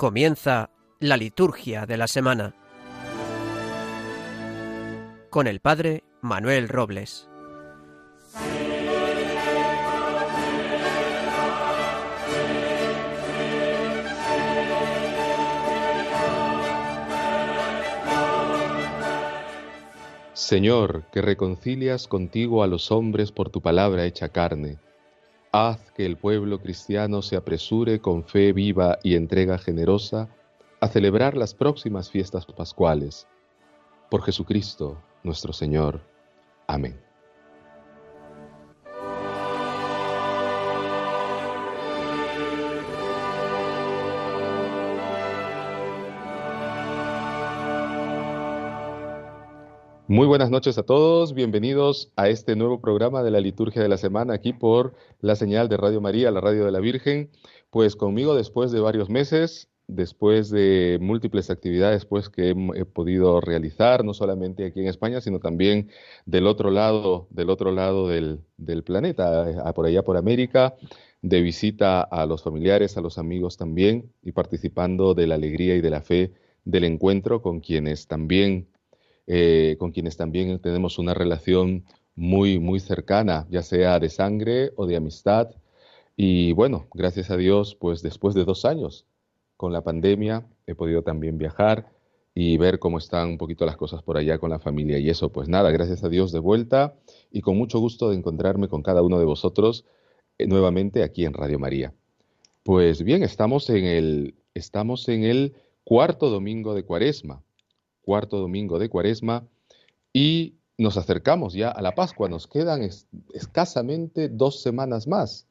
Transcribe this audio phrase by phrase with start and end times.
[0.00, 2.54] Comienza la liturgia de la semana
[5.28, 7.28] con el Padre Manuel Robles.
[20.32, 24.78] Señor, que reconcilias contigo a los hombres por tu palabra hecha carne,
[25.52, 30.28] haz que el pueblo cristiano se apresure con fe viva y entrega generosa
[30.80, 33.26] a celebrar las próximas fiestas pascuales.
[34.10, 36.00] Por Jesucristo, nuestro Señor.
[36.66, 37.09] Amén.
[50.20, 53.96] Muy buenas noches a todos, bienvenidos a este nuevo programa de la liturgia de la
[53.96, 57.30] semana aquí por la señal de Radio María, la radio de la Virgen.
[57.70, 64.04] Pues conmigo después de varios meses, después de múltiples actividades pues, que he, podido realizar,
[64.04, 65.88] no solamente aquí en España, sino también
[66.26, 70.74] del otro lado, del otro lado del, del planeta, por allá por América,
[71.22, 75.80] de visita a los familiares, a los amigos también, y participando de la alegría y
[75.80, 76.34] de la fe
[76.66, 78.68] del encuentro con quienes también
[79.32, 81.84] eh, con quienes también tenemos una relación
[82.16, 85.50] muy, muy cercana, ya sea de sangre o de amistad.
[86.16, 89.06] Y bueno, gracias a Dios, pues después de dos años
[89.56, 91.92] con la pandemia, he podido también viajar
[92.34, 94.98] y ver cómo están un poquito las cosas por allá con la familia.
[94.98, 96.96] Y eso, pues nada, gracias a Dios de vuelta
[97.30, 99.84] y con mucho gusto de encontrarme con cada uno de vosotros
[100.38, 101.94] eh, nuevamente aquí en Radio María.
[102.64, 105.54] Pues bien, estamos en el, estamos en el
[105.84, 107.44] cuarto domingo de Cuaresma
[108.10, 109.46] cuarto domingo de Cuaresma
[110.12, 112.28] y nos acercamos ya a la Pascua.
[112.28, 112.82] Nos quedan
[113.32, 115.46] escasamente dos semanas más,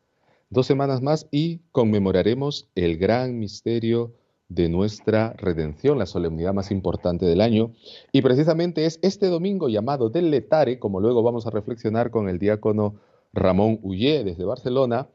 [0.49, 4.11] dos semanas más y conmemoraremos el gran misterio
[4.49, 7.71] de nuestra redención, la solemnidad más importante del año.
[8.11, 12.39] Y precisamente es este domingo llamado del Letare, como luego vamos a reflexionar con el
[12.39, 12.95] diácono
[13.31, 15.07] Ramón Ullé desde Barcelona,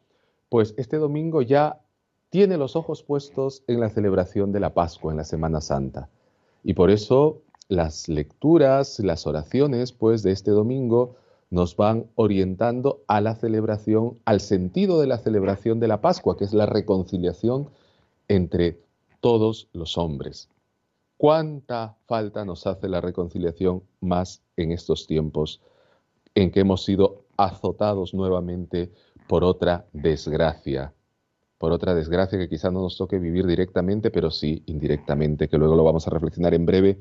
[0.48, 1.82] pues este domingo ya
[2.30, 6.08] tiene los ojos puestos en la celebración de la Pascua, en la Semana Santa.
[6.64, 11.16] Y por eso las lecturas, las oraciones, pues, de este domingo
[11.50, 16.44] nos van orientando a la celebración, al sentido de la celebración de la Pascua, que
[16.44, 17.68] es la reconciliación
[18.26, 18.80] entre
[19.20, 20.48] todos los hombres.
[21.16, 25.60] ¿Cuánta falta nos hace la reconciliación más en estos tiempos
[26.34, 28.90] en que hemos sido azotados nuevamente
[29.28, 30.92] por otra desgracia?
[31.64, 35.74] Por otra desgracia que quizá no nos toque vivir directamente, pero sí indirectamente, que luego
[35.76, 36.98] lo vamos a reflexionar en breve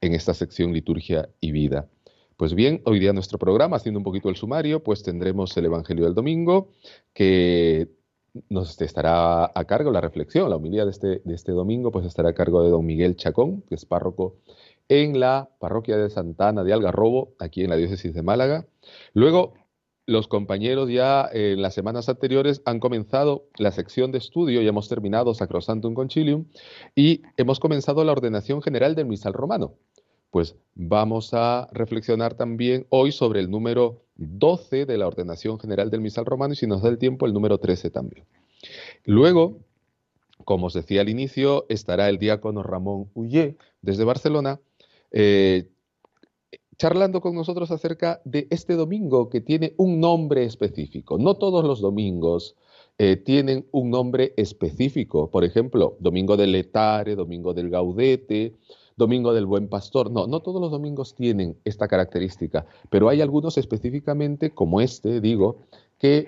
[0.00, 1.90] en esta sección liturgia y vida.
[2.38, 6.06] Pues bien, hoy día nuestro programa, haciendo un poquito el sumario, pues tendremos el Evangelio
[6.06, 6.70] del Domingo,
[7.12, 7.90] que
[8.48, 12.30] nos estará a cargo, la reflexión, la humildad de este, de este domingo, pues estará
[12.30, 14.36] a cargo de don Miguel Chacón, que es párroco
[14.88, 18.66] en la parroquia de Santana de Algarrobo, aquí en la diócesis de Málaga.
[19.12, 19.52] Luego
[20.06, 24.88] los compañeros ya en las semanas anteriores han comenzado la sección de estudio, ya hemos
[24.88, 26.46] terminado Sacrosantum Concilium
[26.94, 29.74] y hemos comenzado la ordenación general del misal romano.
[30.30, 36.00] Pues vamos a reflexionar también hoy sobre el número 12 de la ordenación general del
[36.00, 38.24] misal romano y si nos da el tiempo el número 13 también.
[39.04, 39.58] Luego,
[40.44, 44.60] como os decía al inicio, estará el diácono Ramón Ullé desde Barcelona,
[45.10, 45.68] eh,
[46.78, 51.18] charlando con nosotros acerca de este domingo que tiene un nombre específico.
[51.18, 52.56] No todos los domingos
[52.98, 55.30] eh, tienen un nombre específico.
[55.30, 58.54] Por ejemplo, domingo del Letare, domingo del Gaudete,
[58.96, 60.10] domingo del Buen Pastor.
[60.10, 65.58] No, no todos los domingos tienen esta característica, pero hay algunos específicamente, como este, digo,
[65.98, 66.26] que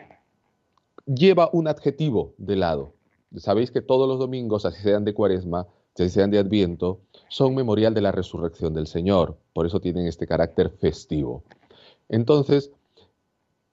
[1.07, 2.93] lleva un adjetivo de lado.
[3.37, 5.67] Sabéis que todos los domingos, así sean de cuaresma,
[6.03, 10.27] así sean de adviento, son memorial de la resurrección del Señor, por eso tienen este
[10.27, 11.43] carácter festivo.
[12.09, 12.71] Entonces,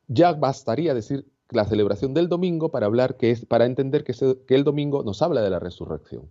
[0.07, 4.13] ya bastaría decir la celebración del domingo para hablar que es para entender que,
[4.47, 6.23] el domingo nos habla de la resurrección.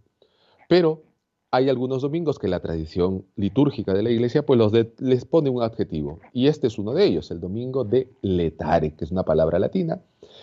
[0.68, 1.02] Pero
[1.50, 5.62] hay algunos domingos que la tradición litúrgica de la iglesia pues los les pone un
[5.62, 9.58] adjetivo y este es uno de ellos, el domingo de letare, que es una palabra
[9.58, 10.00] latina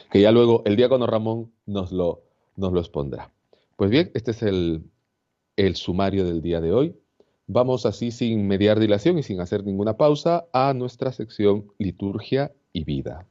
[0.09, 2.21] que ya luego el diácono Ramón nos lo,
[2.55, 3.31] nos lo expondrá.
[3.75, 4.83] Pues bien, este es el,
[5.67, 6.95] el sumario del día de hoy.
[7.45, 12.83] Vamos así sin mediar dilación y sin hacer ninguna pausa a nuestra sección Liturgia y
[12.83, 13.27] Vida.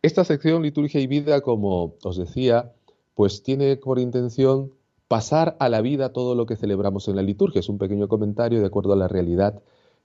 [0.00, 2.72] Esta sección Liturgia y Vida, como os decía,
[3.14, 4.72] pues tiene por intención
[5.06, 7.58] pasar a la vida todo lo que celebramos en la liturgia.
[7.58, 9.60] Es un pequeño comentario de acuerdo a la realidad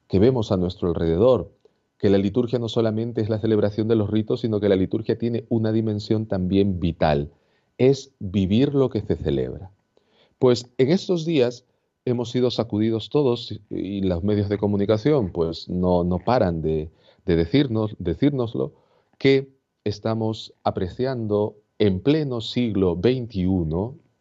[0.10, 1.52] que vemos a nuestro alrededor,
[1.98, 5.18] que la liturgia no solamente es la celebración de los ritos, sino que la liturgia
[5.18, 7.32] tiene una dimensión también vital,
[7.78, 9.72] es vivir lo que se celebra.
[10.46, 11.66] Pues en estos días
[12.06, 16.92] hemos sido sacudidos todos y los medios de comunicación pues no, no paran de,
[17.26, 18.74] decirnos, decírnoslo,
[19.18, 19.50] que
[19.86, 23.48] estamos apreciando en pleno siglo XXI,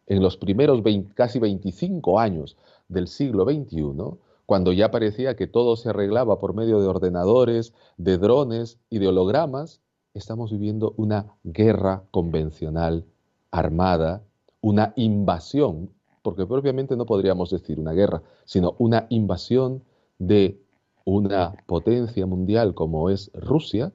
[0.07, 0.83] en los primeros
[1.13, 2.57] casi 25 años
[2.89, 4.17] del siglo XXI,
[4.47, 9.09] cuando ya parecía que todo se arreglaba por medio de ordenadores, de drones y de
[9.09, 9.83] hologramas,
[10.15, 13.05] estamos viviendo una guerra convencional
[13.51, 14.23] armada,
[14.63, 15.91] una invasión,
[16.25, 19.85] porque propiamente no podríamos decir una guerra, sino una invasión
[20.19, 20.59] de
[21.05, 23.93] una potencia mundial como es Rusia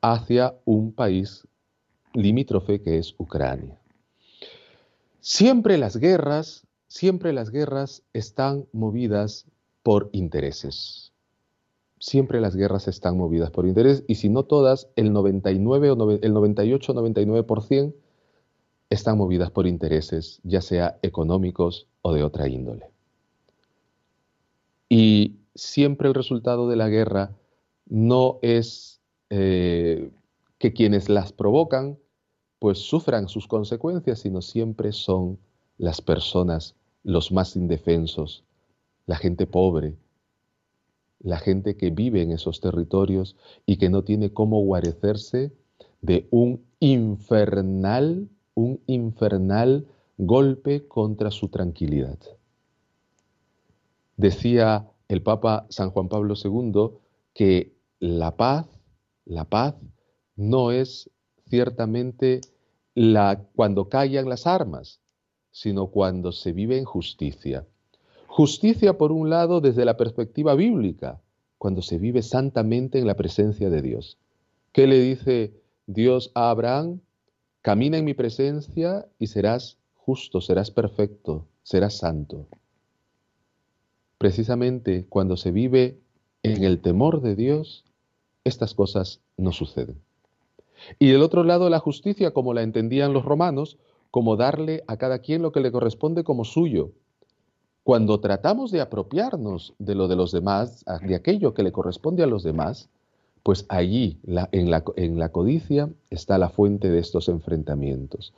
[0.00, 1.46] hacia un país
[2.14, 3.78] limítrofe que es Ucrania.
[5.20, 9.44] Siempre las guerras siempre las guerras están movidas
[9.82, 11.12] por intereses.
[11.98, 16.32] Siempre las guerras están movidas por intereses y si no todas, el 99 o el
[16.32, 17.94] 98 99%
[18.90, 22.90] están movidas por intereses, ya sea económicos o de otra índole.
[24.88, 27.32] Y siempre el resultado de la guerra
[27.86, 29.00] no es
[29.30, 30.10] eh,
[30.58, 31.98] que quienes las provocan
[32.58, 35.38] pues sufran sus consecuencias, sino siempre son
[35.78, 38.44] las personas, los más indefensos,
[39.06, 39.94] la gente pobre,
[41.20, 43.36] la gente que vive en esos territorios
[43.66, 45.52] y que no tiene cómo guarecerse
[46.00, 49.86] de un infernal, un infernal
[50.18, 52.18] golpe contra su tranquilidad.
[54.16, 56.98] Decía el Papa San Juan Pablo II
[57.34, 58.66] que la paz,
[59.26, 59.74] la paz
[60.36, 61.10] no es
[61.48, 62.40] ciertamente
[62.94, 65.00] la cuando callan las armas,
[65.50, 67.66] sino cuando se vive en justicia.
[68.26, 71.20] Justicia, por un lado, desde la perspectiva bíblica,
[71.58, 74.18] cuando se vive santamente en la presencia de Dios.
[74.72, 75.54] ¿Qué le dice
[75.86, 77.00] Dios a Abraham?
[77.66, 82.46] Camina en mi presencia y serás justo, serás perfecto, serás santo.
[84.18, 85.98] Precisamente cuando se vive
[86.44, 87.84] en el temor de Dios,
[88.44, 90.00] estas cosas no suceden.
[91.00, 93.78] Y del otro lado, la justicia, como la entendían los romanos,
[94.12, 96.92] como darle a cada quien lo que le corresponde como suyo.
[97.82, 102.28] Cuando tratamos de apropiarnos de lo de los demás, de aquello que le corresponde a
[102.28, 102.90] los demás,
[103.46, 108.34] pues allí, en, la, en la codicia, está la fuente de estos enfrentamientos.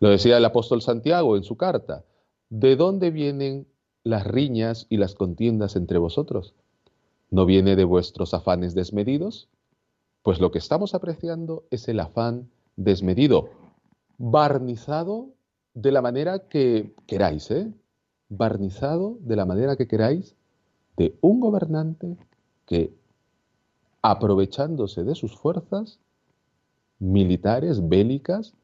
[0.00, 2.04] Lo decía el apóstol Santiago en su carta.
[2.50, 3.66] ¿De dónde vienen
[4.04, 6.52] las riñas y las contiendas entre vosotros?
[7.30, 9.48] ¿No viene de vuestros afanes desmedidos?
[10.20, 13.48] Pues lo que estamos apreciando es el afán desmedido,
[14.18, 15.30] barnizado
[15.72, 17.72] de la manera que queráis, ¿eh?
[18.28, 20.36] barnizado de la manera que queráis
[20.98, 22.18] de un gobernante
[22.66, 22.99] que,
[24.02, 25.98] aprovechándose de sus fuerzas
[26.98, 28.54] militares, bélicas,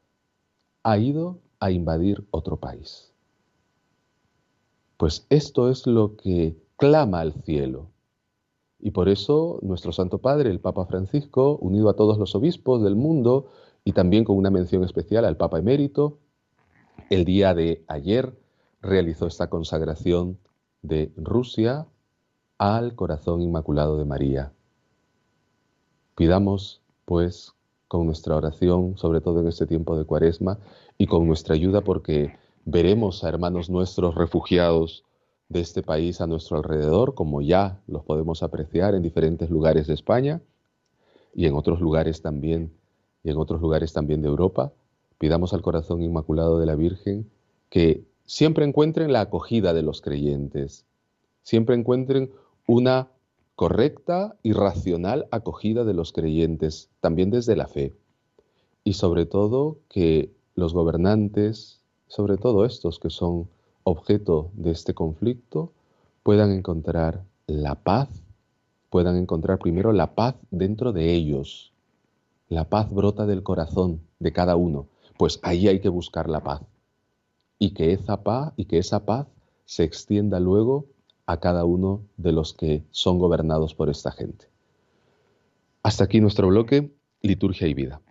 [0.83, 3.11] ha ido a invadir otro país.
[4.97, 7.89] Pues esto es lo que clama al cielo.
[8.79, 12.95] Y por eso nuestro Santo Padre, el Papa Francisco, unido a todos los obispos del
[12.95, 13.47] mundo,
[13.83, 16.19] y también con una mención especial al Papa Emérito.
[17.09, 18.37] El día de ayer
[18.81, 20.37] realizó esta consagración
[20.81, 21.87] de Rusia
[22.57, 24.51] al corazón inmaculado de María.
[26.17, 27.53] Pidamos, pues,
[27.87, 30.57] con nuestra oración, sobre todo en este tiempo de cuaresma,
[30.97, 35.03] y con nuestra ayuda, porque veremos a hermanos nuestros refugiados
[35.47, 39.93] de este país a nuestro alrededor, como ya los podemos apreciar en diferentes lugares de
[39.93, 40.41] España
[41.35, 42.71] y en otros lugares también
[43.23, 44.73] y en otros lugares también de Europa,
[45.19, 47.29] pidamos al corazón inmaculado de la Virgen
[47.69, 50.83] que siempre encuentren la acogida de los creyentes,
[51.43, 52.31] siempre encuentren
[52.65, 53.07] una
[53.57, 57.95] correcta y racional acogida de los creyentes, también desde la fe.
[58.83, 63.49] Y sobre todo que los gobernantes, sobre todo estos que son
[63.83, 65.71] objeto de este conflicto,
[66.21, 68.09] puedan encontrar la paz,
[68.91, 71.73] puedan encontrar primero la paz dentro de ellos,
[72.49, 74.85] la paz brota del corazón de cada uno,
[75.17, 76.61] pues ahí hay que buscar la paz.
[77.57, 79.25] Y que esa paz y que esa paz
[79.65, 80.85] se extienda luego
[81.27, 84.47] a cada uno de los que son gobernados por esta gente.
[85.83, 86.91] Hasta aquí nuestro bloque,
[87.21, 88.01] liturgia y vida.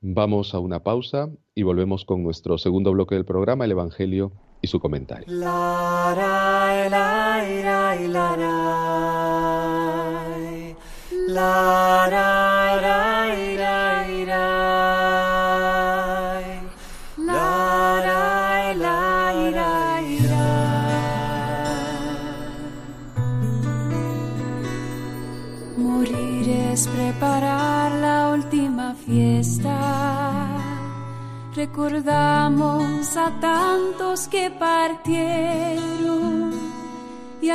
[0.00, 4.66] Vamos a una pausa y volvemos con nuestro segundo bloque del programa, el Evangelio y
[4.66, 5.26] su comentario.
[5.28, 6.14] La,
[12.10, 12.31] la.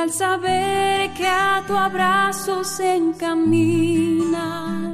[0.08, 4.94] Al saber que a tu abrazo se encaminan,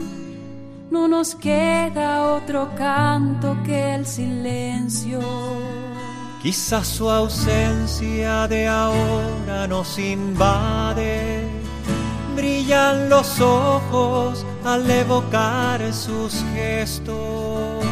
[0.90, 5.20] no nos queda otro canto que el silencio.
[6.42, 11.48] Quizás su ausencia de ahora nos invade,
[12.36, 17.86] brillan los ojos al evocar sus gestos,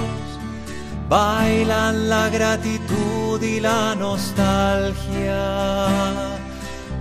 [1.07, 4.71] bailan la gratitud y la nostalgia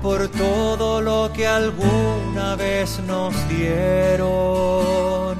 [0.03, 5.37] por todo lo que alguna vez nos dieron.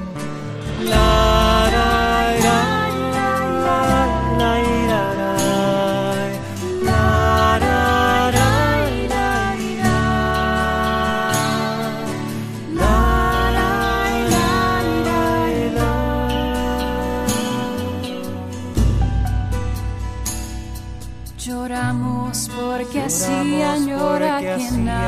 [0.83, 1.40] La,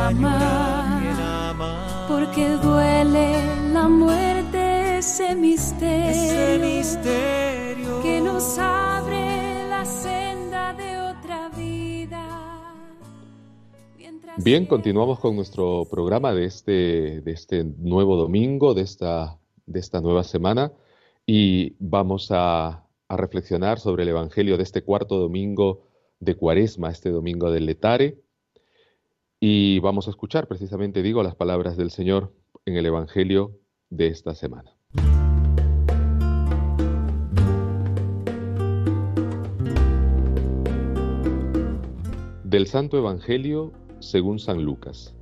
[0.08, 3.38] ama, porque duele
[3.72, 6.62] la muerte, ese misterio,
[8.02, 12.74] que nos abre la senda de otra vida.
[14.38, 20.02] Bien, continuamos con nuestro programa de este, de este nuevo domingo, de esta, de esta
[20.02, 20.74] nueva semana,
[21.26, 25.88] y vamos a, a reflexionar sobre el Evangelio de este cuarto domingo
[26.20, 28.23] de Cuaresma, este domingo del Letare.
[29.46, 32.34] Y vamos a escuchar precisamente, digo, las palabras del Señor
[32.66, 33.60] en el Evangelio
[33.90, 34.72] de esta semana.
[42.46, 45.14] Del Santo Evangelio según San Lucas.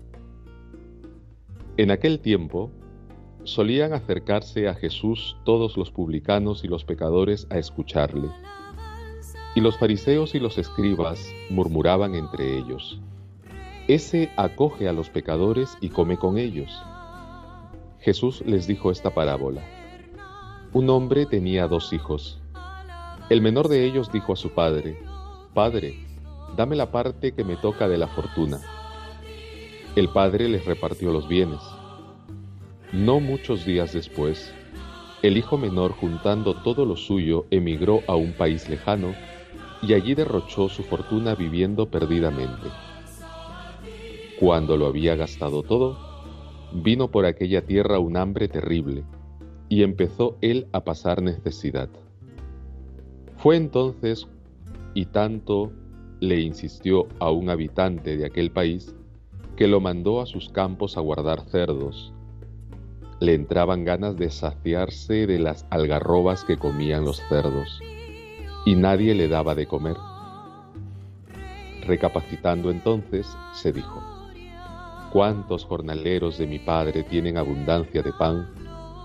[1.78, 2.70] En aquel tiempo
[3.44, 8.30] solían acercarse a Jesús todos los publicanos y los pecadores a escucharle
[9.56, 13.01] y los fariseos y los escribas murmuraban entre ellos,
[13.92, 16.72] Ese acoge a los pecadores y come con ellos.
[18.00, 19.64] Jesús les dijo esta parábola.
[20.72, 22.40] Un hombre tenía dos hijos.
[23.30, 24.98] El menor de ellos dijo a su padre,
[25.54, 26.00] Padre,
[26.56, 28.62] dame la parte que me toca de la fortuna.
[29.98, 31.60] El padre les repartió los bienes.
[32.94, 34.54] No muchos días después,
[35.22, 39.14] el hijo menor, juntando todo lo suyo, emigró a un país lejano
[39.82, 42.70] y allí derrochó su fortuna viviendo perdidamente.
[44.42, 46.00] Cuando lo había gastado todo,
[46.74, 49.04] vino por aquella tierra un hambre terrible,
[49.70, 51.90] y empezó él a pasar necesidad.
[53.38, 54.28] Fue entonces,
[54.96, 55.72] y tanto
[56.22, 58.96] le insistió a un habitante de aquel país,
[59.56, 62.12] que lo mandó a sus campos a guardar cerdos.
[63.20, 67.80] Le entraban ganas de saciarse de las algarrobas que comían los cerdos
[68.66, 69.98] y nadie le daba de comer.
[71.86, 74.21] Recapacitando entonces, se dijo,
[75.12, 78.50] ¿cuántos jornaleros de mi padre tienen abundancia de pan,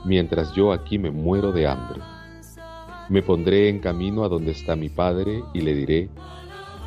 [0.04, 2.00] mientras yo aquí me muero de hambre?
[3.08, 6.08] Me pondré en camino a donde está mi padre y le diré,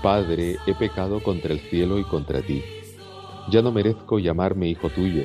[0.01, 2.63] Padre, he pecado contra el cielo y contra ti.
[3.49, 5.23] Ya no merezco llamarme hijo tuyo.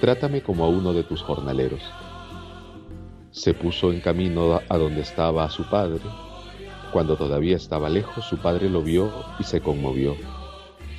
[0.00, 1.82] Trátame como a uno de tus jornaleros.
[3.30, 6.00] Se puso en camino a donde estaba su padre
[6.92, 10.16] cuando todavía estaba lejos, su padre lo vio y se conmovió,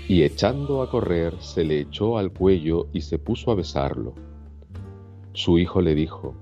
[0.07, 4.13] y echando a correr, se le echó al cuello y se puso a besarlo.
[5.33, 6.33] Su hijo le dijo,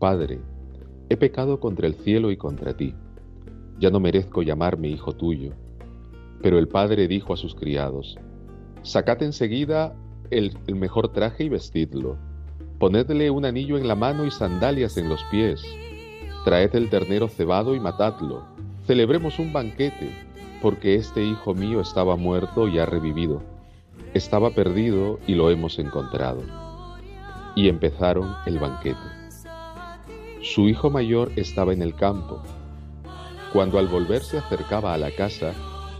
[0.00, 0.40] Padre,
[1.08, 2.94] he pecado contra el cielo y contra ti,
[3.78, 5.52] ya no merezco llamarme hijo tuyo.
[6.42, 8.18] Pero el padre dijo a sus criados,
[8.82, 9.94] Sacad enseguida
[10.30, 12.18] el, el mejor traje y vestidlo,
[12.80, 15.64] ponedle un anillo en la mano y sandalias en los pies,
[16.44, 18.44] traed el ternero cebado y matadlo.
[18.86, 20.10] Celebremos un banquete,
[20.64, 23.42] porque este hijo mío estaba muerto y ha revivido.
[24.14, 26.40] Estaba perdido y lo hemos encontrado.
[27.54, 28.98] Y empezaron el banquete.
[30.40, 32.40] Su hijo mayor estaba en el campo.
[33.52, 35.52] Cuando al volver se acercaba a la casa,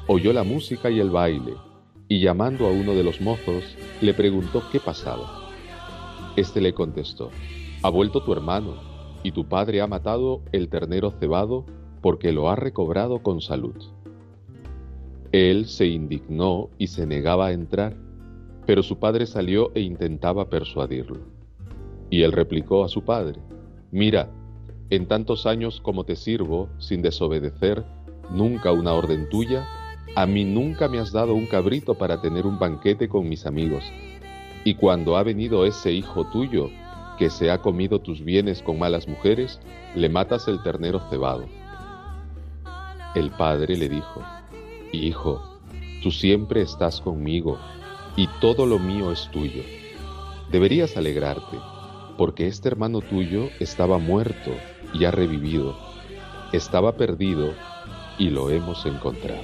[0.07, 1.53] oyó la música y el baile,
[2.09, 5.51] y llamando a uno de los mozos, le preguntó qué pasaba.
[6.37, 7.29] Este le contestó,
[7.83, 8.77] ha vuelto tu hermano,
[9.23, 11.67] y tu padre ha matado el ternero cebado
[12.01, 13.94] porque lo ha recobrado con salud.
[15.35, 17.97] Él se indignó y se negaba a entrar,
[18.67, 21.23] pero su padre salió e intentaba persuadirlo.
[22.09, 23.41] Y él replicó a su padre,
[23.91, 24.31] Mira,
[24.91, 27.85] en tantos años como te sirvo, sin desobedecer
[28.31, 29.67] nunca una orden tuya,
[30.15, 33.83] a mí nunca me has dado un cabrito para tener un banquete con mis amigos.
[34.63, 36.71] Y cuando ha venido ese hijo tuyo,
[37.19, 39.59] que se ha comido tus bienes con malas mujeres,
[39.97, 41.47] le matas el ternero cebado.
[43.17, 44.23] El padre le dijo,
[44.95, 45.43] Hijo,
[46.03, 47.59] tú siempre estás conmigo
[48.17, 49.63] y todo lo mío es tuyo.
[50.51, 51.59] Deberías alegrarte,
[52.17, 54.53] porque este hermano tuyo estaba muerto
[54.93, 55.77] y ha revivido,
[56.53, 57.53] estaba perdido
[58.19, 59.43] y lo hemos encontrado.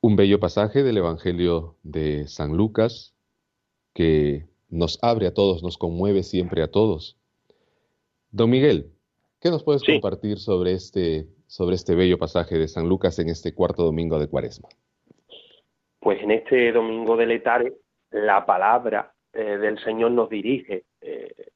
[0.00, 3.14] Un bello pasaje del Evangelio de San Lucas
[3.94, 7.16] que nos abre a todos, nos conmueve siempre a todos.
[8.30, 8.92] Don Miguel,
[9.40, 13.54] ¿qué nos puedes compartir sobre este, sobre este bello pasaje de San Lucas en este
[13.54, 14.68] cuarto domingo de Cuaresma?
[16.00, 17.72] Pues en este domingo de Letare,
[18.10, 21.48] la palabra eh, del Señor nos dirige eh,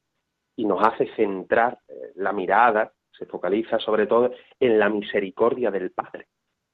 [0.55, 5.91] y nos hace centrar eh, la mirada, se focaliza sobre todo en la misericordia del
[5.91, 6.27] Padre,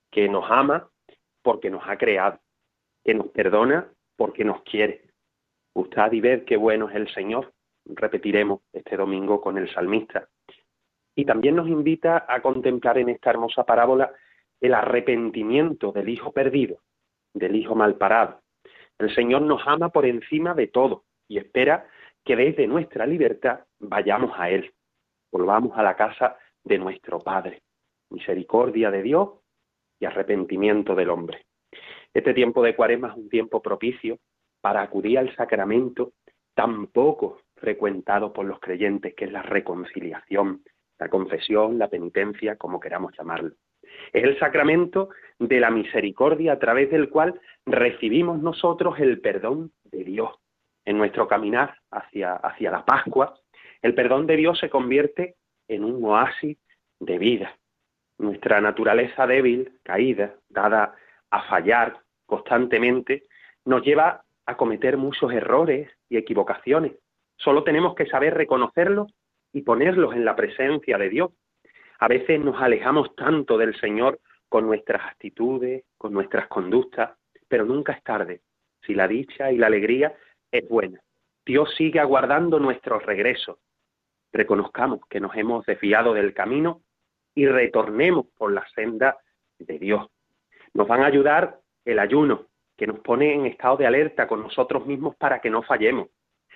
[0.10, 0.90] que nos ama
[1.42, 2.40] porque nos ha creado,
[3.04, 5.04] que nos perdona porque nos quiere.
[5.74, 7.54] Gustad y ved qué bueno es el Señor,
[7.86, 10.28] repetiremos este domingo con el salmista.
[11.16, 14.12] Y también nos invita a contemplar en esta hermosa parábola
[14.60, 16.80] el arrepentimiento del Hijo perdido,
[17.34, 18.42] del hijo mal parado.
[18.98, 21.88] El Señor nos ama por encima de todo y espera
[22.24, 24.74] que desde nuestra libertad vayamos a Él,
[25.32, 27.62] volvamos a la casa de nuestro Padre.
[28.10, 29.30] Misericordia de Dios
[30.00, 31.46] y arrepentimiento del hombre.
[32.14, 34.20] Este tiempo de cuaresma es un tiempo propicio
[34.62, 36.14] para acudir al sacramento
[36.54, 40.64] tan poco frecuentado por los creyentes, que es la reconciliación,
[41.00, 43.52] la confesión, la penitencia, como queramos llamarlo.
[44.14, 45.10] Es el sacramento
[45.40, 50.32] de la misericordia a través del cual recibimos nosotros el perdón de Dios.
[50.86, 53.40] En nuestro caminar hacia, hacia la Pascua,
[53.82, 55.36] el perdón de Dios se convierte
[55.68, 56.58] en un oasis
[57.00, 57.58] de vida.
[58.18, 60.96] Nuestra naturaleza débil, caída, dada
[61.32, 63.26] a fallar constantemente,
[63.66, 66.94] nos lleva a cometer muchos errores y equivocaciones.
[67.38, 69.12] Solo tenemos que saber reconocerlos
[69.56, 71.32] y ponerlos en la presencia de Dios
[72.00, 77.12] a veces nos alejamos tanto del Señor con nuestras actitudes, con nuestras conductas,
[77.48, 78.42] pero nunca es tarde.
[78.86, 80.14] Si la dicha y la alegría
[80.52, 81.00] es buena.
[81.46, 83.60] Dios sigue aguardando nuestro regreso.
[84.34, 86.82] Reconozcamos que nos hemos desviado del camino
[87.34, 89.18] y retornemos por la senda
[89.58, 90.06] de Dios.
[90.74, 94.86] Nos van a ayudar el ayuno, que nos pone en estado de alerta con nosotros
[94.86, 96.10] mismos para que no fallemos.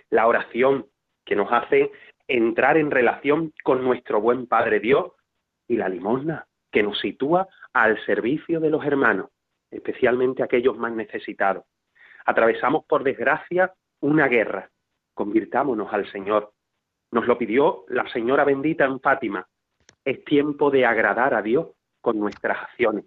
[0.09, 0.85] La oración,
[1.23, 1.91] que nos hace
[2.29, 5.11] entrar en relación con nuestro buen Padre Dios
[5.67, 9.31] y la limosna, que nos sitúa al servicio de los hermanos,
[9.71, 11.65] especialmente aquellos más necesitados.
[12.25, 14.69] Atravesamos, por desgracia, una guerra.
[15.15, 16.51] Convirtámonos al Señor.
[17.11, 19.47] Nos lo pidió la Señora bendita en Fátima.
[20.05, 23.05] Es tiempo de agradar a Dios con nuestras acciones.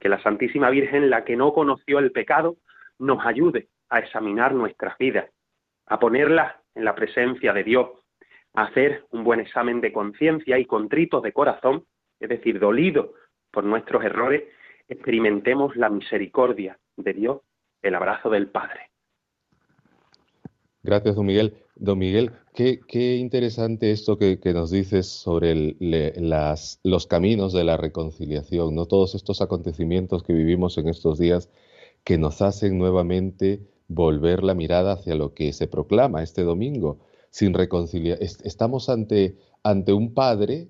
[0.00, 2.56] Que la Santísima Virgen, la que no conoció el pecado,
[2.98, 5.30] nos ayude a examinar nuestras vidas,
[5.86, 8.01] a ponerlas en la presencia de Dios,
[8.54, 11.84] hacer un buen examen de conciencia y contritos de corazón,
[12.20, 13.14] es decir, dolido
[13.50, 14.44] por nuestros errores,
[14.88, 17.40] experimentemos la misericordia de Dios,
[17.82, 18.90] el abrazo del Padre.
[20.82, 21.54] Gracias, don Miguel.
[21.76, 28.74] Don Miguel, qué, qué interesante esto que, nos dices sobre los caminos de la reconciliación,
[28.74, 28.86] ¿no?
[28.86, 31.48] Todos estos acontecimientos que vivimos en estos días
[32.04, 36.98] que nos hacen nuevamente volver la mirada hacia lo que se proclama este domingo,
[37.32, 38.18] sin reconciliar.
[38.20, 40.68] Estamos ante, ante un Padre,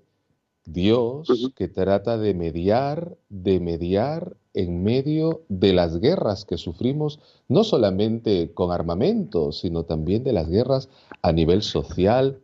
[0.64, 7.64] Dios, que trata de mediar, de mediar en medio de las guerras que sufrimos, no
[7.64, 10.88] solamente con armamento, sino también de las guerras
[11.20, 12.40] a nivel social,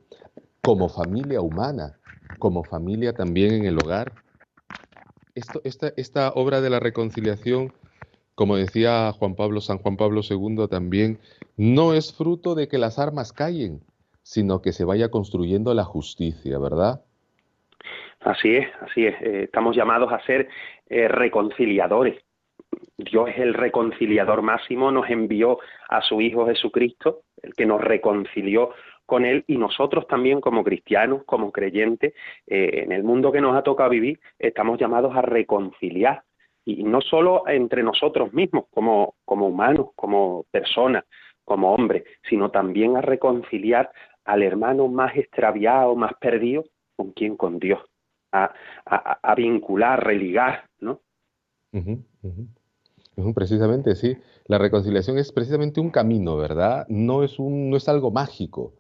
[0.62, 2.00] como familia humana,
[2.40, 4.12] como familia también en el hogar.
[5.36, 7.72] Esto, esta, esta obra de la reconciliación,
[8.34, 11.20] como decía Juan Pablo, San Juan Pablo II también,
[11.56, 13.80] no es fruto de que las armas callen,
[14.28, 17.00] sino que se vaya construyendo la justicia, ¿verdad?
[18.20, 19.14] Así es, así es.
[19.22, 20.50] Eh, estamos llamados a ser
[20.90, 22.22] eh, reconciliadores.
[22.98, 28.72] Dios es el reconciliador máximo, nos envió a su Hijo Jesucristo, el que nos reconcilió
[29.06, 32.12] con Él y nosotros también como cristianos, como creyentes,
[32.46, 36.22] eh, en el mundo que nos ha tocado vivir, estamos llamados a reconciliar.
[36.66, 41.04] Y no solo entre nosotros mismos, como, como humanos, como personas,
[41.48, 43.90] como hombres, sino también a reconciliar
[44.28, 46.64] al hermano más extraviado, más perdido,
[46.96, 47.80] con quién, con Dios,
[48.30, 48.52] a,
[48.84, 51.00] a, vincular, religar, ¿no?
[53.34, 54.18] Precisamente, sí.
[54.44, 56.84] La reconciliación es precisamente un camino, ¿verdad?
[56.88, 58.74] No es, un, no es algo mágico,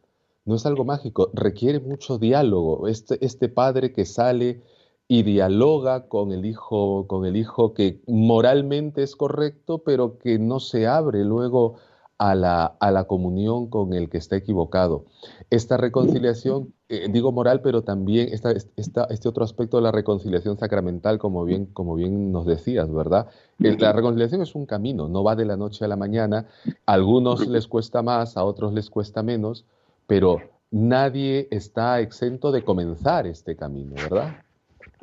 [0.44, 2.86] no es algo mágico, requiere mucho diálogo.
[2.86, 4.60] Este, este padre que sale
[5.08, 10.60] y dialoga con el hijo, con el hijo que moralmente es correcto, pero que no
[10.60, 11.76] se abre luego
[12.18, 15.04] a la, a la comunión con el que está equivocado.
[15.50, 21.18] Esta reconciliación, eh, digo moral, pero también esta, este otro aspecto de la reconciliación sacramental,
[21.18, 23.28] como bien, como bien nos decías, ¿verdad?
[23.58, 26.46] La reconciliación es un camino, no va de la noche a la mañana.
[26.86, 29.64] A algunos les cuesta más, a otros les cuesta menos,
[30.08, 30.40] pero
[30.72, 34.42] nadie está exento de comenzar este camino, ¿verdad?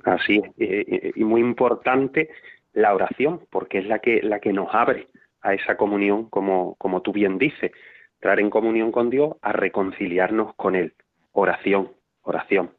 [0.04, 2.30] Así es, y muy importante
[2.74, 5.08] la oración, porque es la que, la que nos abre
[5.46, 7.72] a esa comunión, como, como tú bien dices,
[8.16, 10.94] entrar en comunión con Dios, a reconciliarnos con Él.
[11.34, 11.92] Oración,
[12.24, 12.72] oración.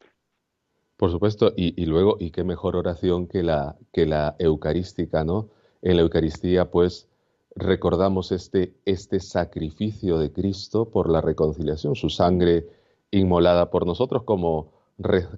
[0.96, 5.50] Por supuesto, y, luego, y qué mejor oración que la, que la eucarística, ¿no?
[5.82, 7.08] En la Eucaristía, pues,
[7.54, 12.66] recordamos este, este sacrificio de Cristo por la reconciliación, su sangre
[13.12, 14.72] inmolada por nosotros, como,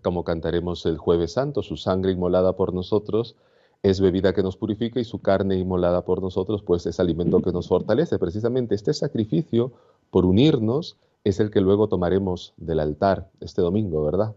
[0.03, 3.37] como cantaremos el jueves santo, su sangre inmolada por nosotros,
[3.83, 7.53] es bebida que nos purifica y su carne inmolada por nosotros, pues es alimento que
[7.53, 8.19] nos fortalece.
[8.19, 9.73] Precisamente este sacrificio
[10.11, 14.35] por unirnos es el que luego tomaremos del altar este domingo, ¿verdad?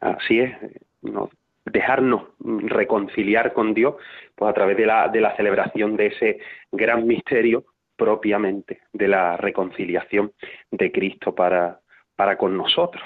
[0.00, 0.54] Así es,
[1.64, 3.96] dejarnos reconciliar con Dios
[4.34, 6.38] pues a través de la, de la celebración de ese
[6.70, 7.64] gran misterio
[7.96, 10.32] propiamente de la reconciliación
[10.70, 11.80] de Cristo para,
[12.14, 13.02] para con nosotros,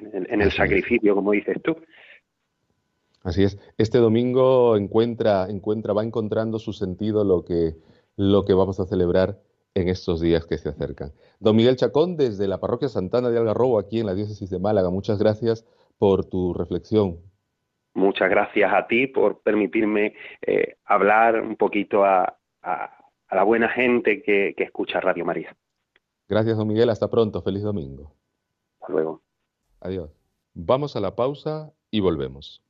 [0.00, 1.76] en el sacrificio, como dices tú.
[3.22, 3.58] Así es.
[3.76, 7.74] Este domingo encuentra, encuentra, va encontrando su sentido lo que,
[8.16, 9.38] lo que vamos a celebrar
[9.74, 11.12] en estos días que se acercan.
[11.38, 14.90] Don Miguel Chacón, desde la parroquia Santana de Algarrobo, aquí en la diócesis de Málaga,
[14.90, 15.66] muchas gracias
[15.98, 17.18] por tu reflexión.
[17.92, 22.36] Muchas gracias a ti por permitirme eh, hablar un poquito a,
[23.30, 25.56] la buena gente que, que escucha Radio María.
[26.28, 26.90] Gracias, don Miguel.
[26.90, 27.42] Hasta pronto.
[27.42, 28.12] Feliz domingo.
[28.80, 29.22] Hasta luego.
[29.80, 30.10] Adiós.
[30.54, 32.62] Vamos a la pausa y volvemos.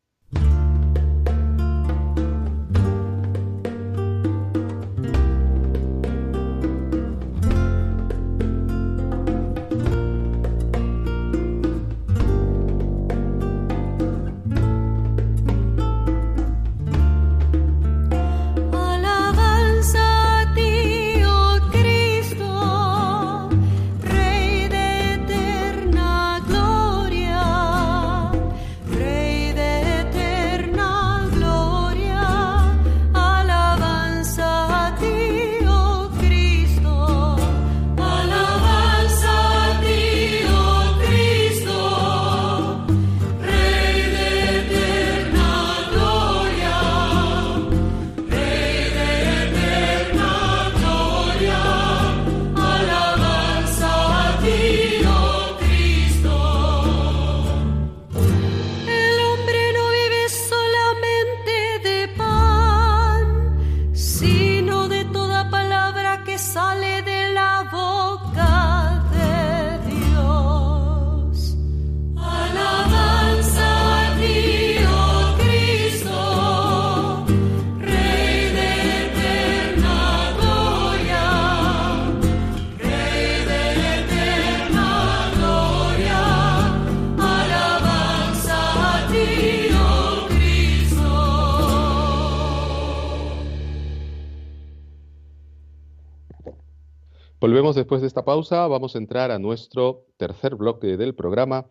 [97.40, 101.64] Volvemos después de esta pausa, vamos a entrar a nuestro tercer bloque del programa,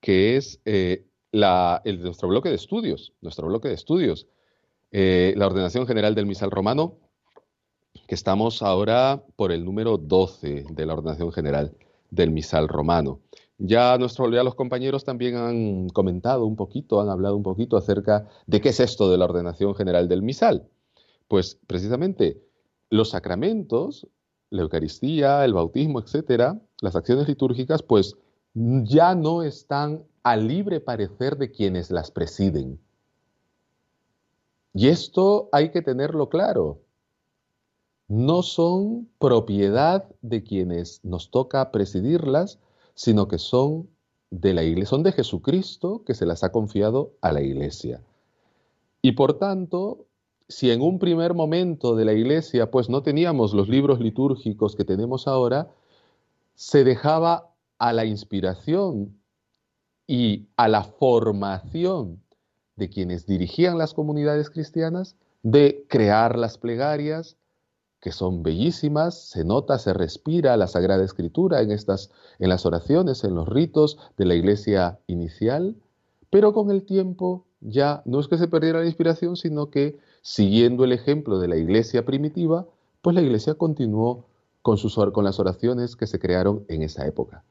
[0.00, 4.28] que es eh, el, nuestro bloque de estudios, nuestro bloque de estudios,
[4.92, 6.94] eh, la ordenación general del misal romano,
[8.06, 11.76] que estamos ahora por el número 12 de la ordenación general
[12.10, 13.18] del misal romano.
[13.58, 18.28] Ya, nuestro, ya los compañeros también han comentado un poquito, han hablado un poquito acerca
[18.46, 20.68] de qué es esto de la ordenación general del misal.
[21.26, 22.40] Pues precisamente
[22.90, 24.06] los sacramentos
[24.50, 28.16] la Eucaristía, el bautismo, etcétera, las acciones litúrgicas, pues
[28.54, 32.80] ya no están a libre parecer de quienes las presiden.
[34.74, 36.80] Y esto hay que tenerlo claro.
[38.08, 42.58] No son propiedad de quienes nos toca presidirlas,
[42.94, 43.88] sino que son
[44.30, 48.02] de la iglesia, son de Jesucristo que se las ha confiado a la iglesia.
[49.02, 50.06] Y por tanto,
[50.50, 54.84] si en un primer momento de la iglesia pues no teníamos los libros litúrgicos que
[54.84, 55.68] tenemos ahora,
[56.56, 59.16] se dejaba a la inspiración
[60.08, 62.20] y a la formación
[62.74, 67.36] de quienes dirigían las comunidades cristianas de crear las plegarias,
[68.00, 72.10] que son bellísimas, se nota, se respira la Sagrada Escritura en, estas,
[72.40, 75.76] en las oraciones, en los ritos de la iglesia inicial,
[76.28, 80.84] pero con el tiempo ya no es que se perdiera la inspiración, sino que siguiendo
[80.84, 82.66] el ejemplo de la iglesia primitiva,
[83.02, 84.26] pues la iglesia continuó
[84.62, 87.44] con, sus, con las oraciones que se crearon en esa época.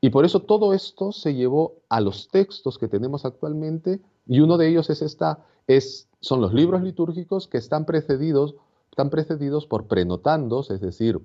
[0.00, 4.58] Y por eso todo esto se llevó a los textos que tenemos actualmente y uno
[4.58, 8.56] de ellos es esta, es, son los libros litúrgicos que están precedidos,
[8.90, 11.20] están precedidos por prenotandos, es decir,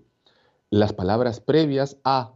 [0.69, 2.33] las palabras previas a,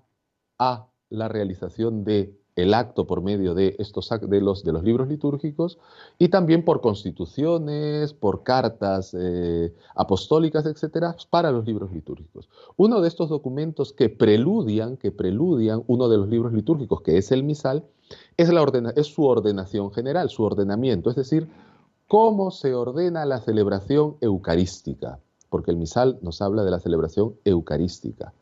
[0.60, 5.08] a la realización de el acto por medio de estos de los, de los libros
[5.10, 5.78] litúrgicos
[6.18, 12.48] y también por constituciones, por cartas eh, apostólicas, etcétera, para los libros litúrgicos.
[12.78, 17.32] Uno de estos documentos que preludian, que preludian uno de los libros litúrgicos, que es
[17.32, 17.84] el misal,
[18.38, 18.63] es, la
[18.96, 21.50] es su ordenación general, su ordenamiento, es decir,
[22.08, 28.34] cómo se ordena la celebración eucarística, porque el misal nos habla de la celebración eucarística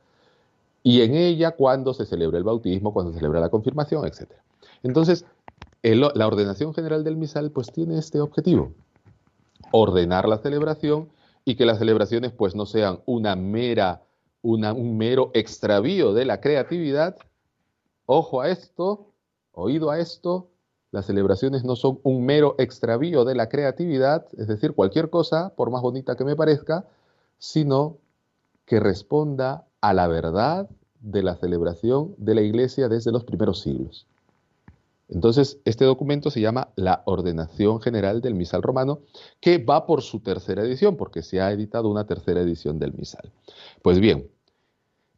[0.84, 4.34] y en ella cuando se celebra el bautismo, cuando se celebra la confirmación, etc.
[4.84, 5.26] Entonces,
[5.82, 8.74] la ordenación general del misal pues tiene este objetivo,
[9.72, 11.10] ordenar la celebración
[11.46, 14.04] y que las celebraciones pues no sean una mera,
[14.41, 17.15] un mero extravío de la creatividad.
[18.06, 19.08] Ojo a esto,
[19.54, 20.50] oído a esto,
[20.91, 25.72] las celebraciones no son un mero extravío de la creatividad, es decir, cualquier cosa, por
[25.72, 26.86] más bonita que me parezca,
[27.39, 27.98] sino
[28.65, 30.69] que responda a la verdad
[31.02, 34.08] de la celebración de la Iglesia desde los primeros siglos.
[35.10, 39.02] Entonces, este documento se llama La Ordenación General del Misal Romano,
[39.41, 43.34] que va por su tercera edición, porque se ha editado una tercera edición del Misal.
[43.82, 44.32] Pues bien,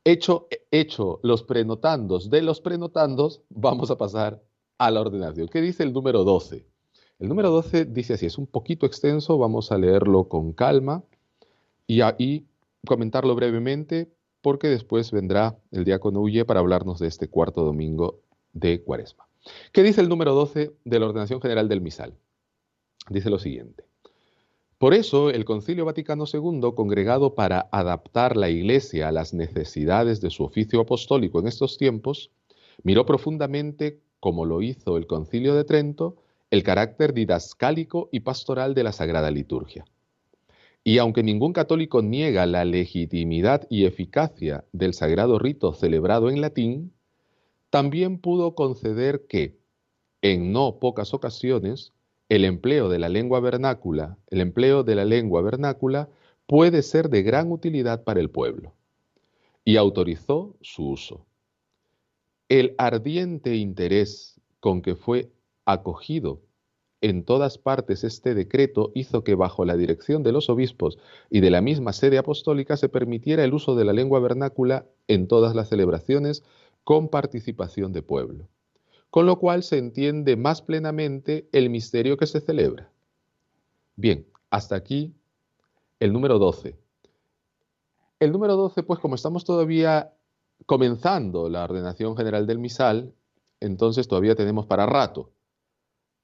[0.04, 4.42] hecho, hecho los prenotandos de los prenotandos, vamos a pasar
[4.80, 5.48] a la ordenación.
[5.48, 6.66] ¿Qué dice el número 12?
[7.20, 11.04] El número 12 dice así, es un poquito extenso, vamos a leerlo con calma
[11.86, 12.48] y, y
[12.84, 14.15] comentarlo brevemente
[14.46, 18.22] porque después vendrá el diácono Huye para hablarnos de este cuarto domingo
[18.54, 19.28] de Cuaresma.
[19.72, 22.14] ¿Qué dice el número 12 de la Ordenación General del Misal?
[23.10, 23.86] Dice lo siguiente.
[24.78, 30.30] Por eso el Concilio Vaticano II, congregado para adaptar la Iglesia a las necesidades de
[30.30, 32.30] su oficio apostólico en estos tiempos,
[32.84, 36.18] miró profundamente, como lo hizo el Concilio de Trento,
[36.52, 39.86] el carácter didascálico y pastoral de la Sagrada Liturgia.
[40.88, 46.94] Y aunque ningún católico niega la legitimidad y eficacia del sagrado rito celebrado en latín,
[47.72, 49.58] también pudo conceder que,
[50.22, 51.92] en no pocas ocasiones,
[52.30, 56.08] el empleo de la lengua vernácula, el empleo de la lengua vernácula
[56.46, 58.76] puede ser de gran utilidad para el pueblo,
[59.64, 61.26] y autorizó su uso.
[62.48, 65.32] El ardiente interés con que fue
[65.66, 66.45] acogido
[67.06, 70.98] en todas partes este decreto hizo que bajo la dirección de los obispos
[71.30, 75.28] y de la misma sede apostólica se permitiera el uso de la lengua vernácula en
[75.28, 76.44] todas las celebraciones
[76.84, 78.50] con participación de pueblo,
[79.12, 82.90] con lo cual se entiende más plenamente el misterio que se celebra.
[83.96, 85.14] Bien, hasta aquí
[86.00, 86.76] el número 12.
[88.20, 90.12] El número 12, pues como estamos todavía
[90.66, 93.14] comenzando la ordenación general del misal,
[93.60, 95.35] entonces todavía tenemos para rato.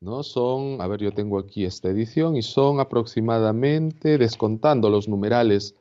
[0.02, 0.24] ¿No?
[0.24, 5.76] Son, a ver, yo tengo aquí esta edición y son aproximadamente, descontando los numerales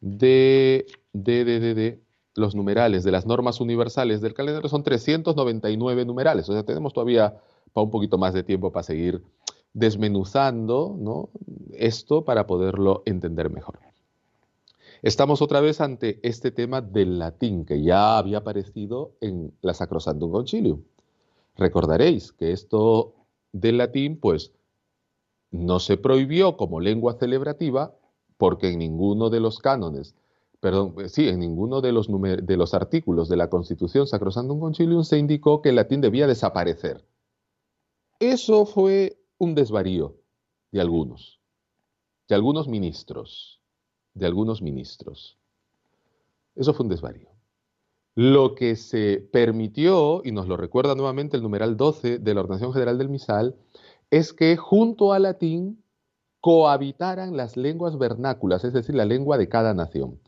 [0.00, 2.00] de, de, de, de,
[2.34, 6.48] los numerales de las normas universales del calendario, son 399 numerales.
[6.48, 7.36] O sea, tenemos todavía
[7.72, 9.22] para un poquito más de tiempo para seguir
[9.74, 11.28] desmenuzando ¿no?
[11.74, 13.78] esto para poderlo entender mejor.
[15.02, 20.30] Estamos otra vez ante este tema del latín que ya había aparecido en la Sacrosantum
[20.30, 20.82] Concilium.
[21.56, 23.14] Recordaréis que esto
[23.52, 24.52] del latín, pues
[25.50, 27.94] no se prohibió como lengua celebrativa
[28.36, 30.14] porque en ninguno de los cánones,
[30.60, 35.18] perdón, sí, en ninguno de los, de los artículos de la Constitución Sacrosantum Concilium se
[35.18, 37.04] indicó que el latín debía desaparecer.
[38.18, 40.16] Eso fue un desvarío
[40.70, 41.40] de algunos,
[42.28, 43.60] de algunos ministros,
[44.14, 45.38] de algunos ministros.
[46.54, 47.29] Eso fue un desvarío.
[48.16, 52.72] Lo que se permitió, y nos lo recuerda nuevamente el numeral 12 de la Ordenación
[52.72, 53.56] General del Misal,
[54.10, 55.84] es que junto al latín
[56.40, 60.20] cohabitaran las lenguas vernáculas, es decir, la lengua de cada nación.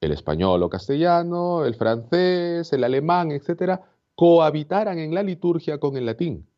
[0.00, 3.82] El español o castellano, el francés, el alemán, etcétera,
[4.14, 6.48] cohabitaran en la liturgia con el latín.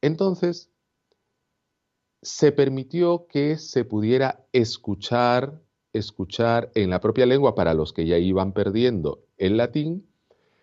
[0.00, 0.70] Entonces,
[2.22, 5.60] se permitió que se pudiera escuchar
[5.92, 10.06] escuchar en la propia lengua para los que ya iban perdiendo el latín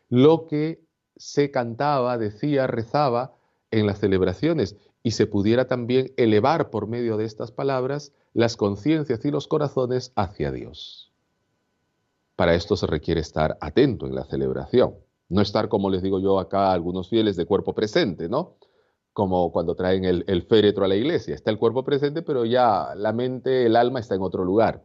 [0.09, 0.83] lo que
[1.15, 3.33] se cantaba, decía, rezaba
[3.71, 9.23] en las celebraciones y se pudiera también elevar por medio de estas palabras las conciencias
[9.25, 11.11] y los corazones hacia Dios.
[12.35, 14.95] Para esto se requiere estar atento en la celebración,
[15.29, 18.55] no estar, como les digo yo acá, algunos fieles de cuerpo presente, ¿no?
[19.13, 22.93] Como cuando traen el, el féretro a la iglesia, está el cuerpo presente, pero ya
[22.95, 24.83] la mente, el alma está en otro lugar.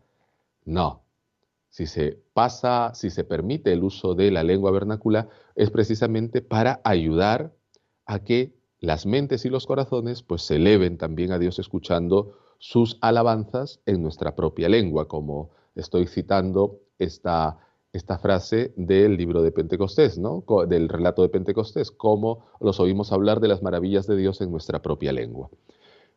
[0.64, 1.03] No.
[1.68, 6.81] Si se pasa, si se permite el uso de la lengua vernácula, es precisamente para
[6.85, 7.52] ayudar
[8.07, 12.98] a que las mentes y los corazones pues se eleven también a Dios escuchando sus
[13.00, 17.59] alabanzas en nuestra propia lengua, como estoy citando esta,
[17.92, 20.44] esta frase del libro de Pentecostés, ¿no?
[20.66, 24.83] del relato de Pentecostés, cómo los oímos hablar de las maravillas de Dios en nuestra
[24.83, 25.50] propia lengua.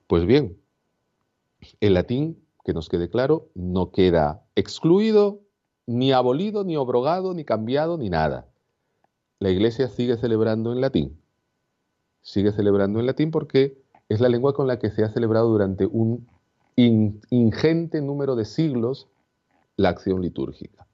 [0.07, 0.57] Pues bien,
[1.79, 5.40] el latín, que nos quede claro, no queda excluido,
[5.91, 8.47] ni abolido, ni obrogado, ni cambiado, ni nada.
[9.39, 11.17] La Iglesia sigue celebrando en latín.
[12.21, 15.85] Sigue celebrando en latín porque es la lengua con la que se ha celebrado durante
[15.85, 16.27] un
[16.75, 19.07] ingente número de siglos
[19.77, 20.87] la acción litúrgica.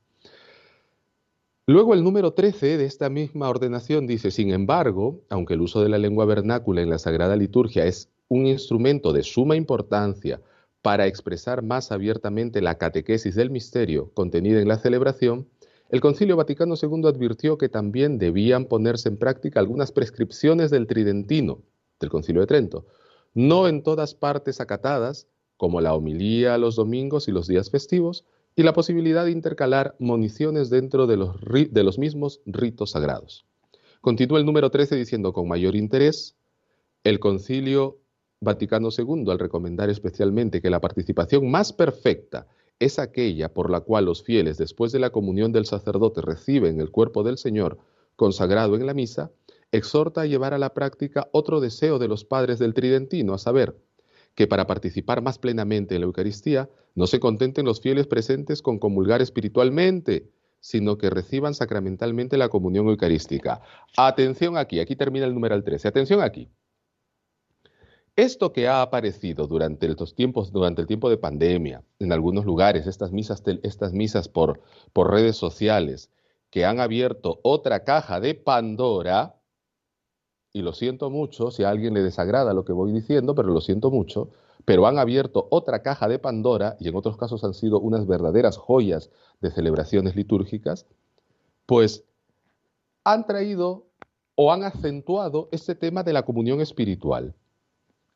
[1.65, 5.89] Luego el número 13 de esta misma ordenación dice, sin embargo, aunque el uso de
[5.89, 10.39] la lengua vernácula en la Sagrada Liturgia es un instrumento de suma importancia
[10.87, 15.49] para expresar más abiertamente la catequesis del misterio contenida en la celebración,
[15.89, 21.61] el Concilio Vaticano II advirtió que también debían ponerse en práctica algunas prescripciones del Tridentino,
[21.99, 22.85] del Concilio de Trento,
[23.33, 28.23] no en todas partes acatadas, como la homilía los domingos y los días festivos,
[28.55, 31.35] y la posibilidad de intercalar municiones dentro de los,
[31.69, 33.45] de los mismos ritos sagrados.
[33.99, 36.37] Continúa el número 13 diciendo con mayor interés,
[37.03, 37.97] el concilio
[38.39, 42.47] Vaticano II, al recomendar especialmente que la participación más perfecta
[42.79, 46.91] es aquella por la cual los fieles después de la comunión del sacerdote reciben el
[46.91, 47.79] cuerpo del Señor
[48.15, 49.31] consagrado en la misa,
[49.71, 53.75] exhorta a llevar a la práctica otro deseo de los padres del Tridentino, a saber,
[54.35, 58.77] que para participar más plenamente en la Eucaristía no se contenten los fieles presentes con
[58.79, 63.61] comulgar espiritualmente, sino que reciban sacramentalmente la comunión eucarística.
[63.95, 65.87] Atención aquí, aquí termina el numeral 13.
[65.87, 66.49] Atención aquí.
[68.17, 72.87] Esto que ha aparecido durante estos tiempos, durante el tiempo de pandemia, en algunos lugares,
[72.87, 74.59] estas misas, estas misas por,
[74.91, 76.09] por redes sociales,
[76.49, 79.35] que han abierto otra caja de Pandora,
[80.51, 83.61] y lo siento mucho si a alguien le desagrada lo que voy diciendo, pero lo
[83.61, 84.31] siento mucho,
[84.65, 88.57] pero han abierto otra caja de Pandora y en otros casos han sido unas verdaderas
[88.57, 90.87] joyas de celebraciones litúrgicas,
[91.67, 92.03] pues
[93.03, 93.85] han traído
[94.33, 97.35] o han acentuado este tema de la comunión espiritual,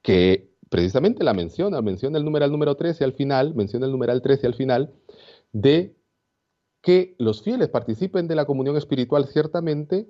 [0.01, 4.47] que precisamente la menciona, menciona el numeral número 13 al final, menciona el numeral 13
[4.47, 4.93] al final,
[5.51, 5.95] de
[6.81, 10.07] que los fieles participen de la comunión espiritual ciertamente,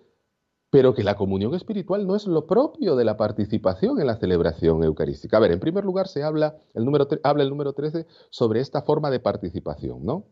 [0.69, 4.83] pero que la comunión espiritual no es lo propio de la participación en la celebración
[4.83, 5.37] eucarística.
[5.37, 8.81] A ver, en primer lugar se habla el número, habla el número 13 sobre esta
[8.81, 10.25] forma de participación, ¿no?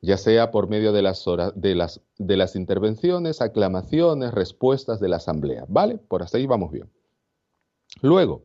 [0.00, 5.16] Ya sea por medio de las, de, las, de las intervenciones, aclamaciones, respuestas de la
[5.16, 5.98] asamblea, ¿vale?
[5.98, 6.90] Por hasta ahí vamos bien.
[8.00, 8.44] Luego,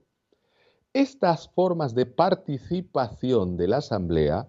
[0.99, 4.47] estas formas de participación de la asamblea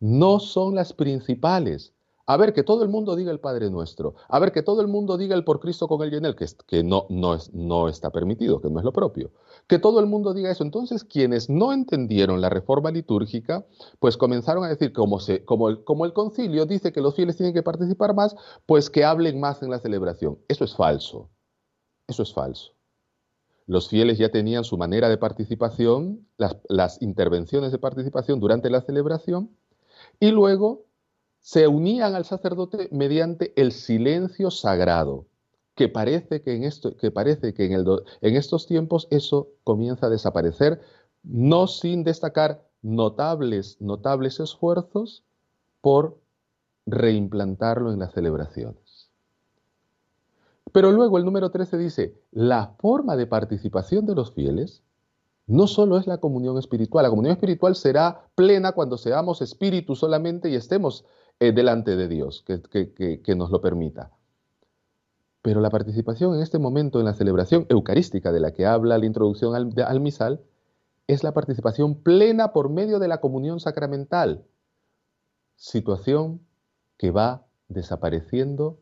[0.00, 1.92] no son las principales,
[2.26, 4.14] a ver, que todo el mundo diga el Padre Nuestro.
[4.28, 6.36] A ver, que todo el mundo diga el por Cristo con el y en él,
[6.36, 9.32] que, que no, no, es, no está permitido, que no es lo propio.
[9.66, 10.62] Que todo el mundo diga eso.
[10.62, 13.66] Entonces, quienes no entendieron la reforma litúrgica,
[13.98, 17.36] pues comenzaron a decir, como, se, como, el, como el concilio dice que los fieles
[17.36, 18.36] tienen que participar más,
[18.66, 20.38] pues que hablen más en la celebración.
[20.48, 21.28] Eso es falso.
[22.06, 22.72] Eso es falso.
[23.66, 26.26] Los fieles ya tenían su manera de participación,
[26.68, 29.50] las, intervenciones de participación durante la celebración,
[30.18, 30.84] y luego
[31.38, 35.26] se unían al sacerdote mediante el silencio sagrado,
[35.74, 40.80] que parece que en, en, estos tiempos eso comienza a desaparecer,
[41.22, 45.24] no sin destacar notables, notables esfuerzos
[45.80, 46.18] por
[46.86, 48.81] reimplantarlo en las celebraciones.
[50.72, 54.82] Pero luego el número 13 dice, la forma de participación de los fieles
[55.46, 60.48] no solo es la comunión espiritual, la comunión espiritual será plena cuando seamos espíritu solamente
[60.48, 61.04] y estemos
[61.40, 64.12] eh, delante de Dios, que, nos lo permita.
[65.42, 69.06] Pero la participación en este momento en la celebración eucarística de la que habla la
[69.06, 70.40] introducción al, al misal
[71.08, 74.44] es la participación plena por medio de la comunión sacramental,
[75.56, 76.40] situación
[76.96, 78.78] que va desapareciendo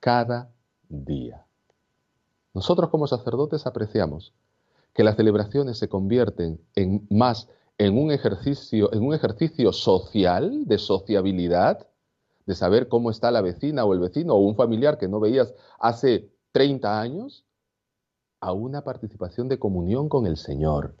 [0.00, 0.50] cada
[0.88, 1.46] día.
[2.54, 4.32] Nosotros como sacerdotes apreciamos
[4.94, 10.78] que las celebraciones se convierten en más en un ejercicio, en un ejercicio social, de
[10.78, 11.86] sociabilidad,
[12.46, 15.54] de saber cómo está la vecina o el vecino o un familiar que no veías
[15.78, 17.44] hace 30 años,
[18.40, 20.94] a una participación de comunión con el Señor.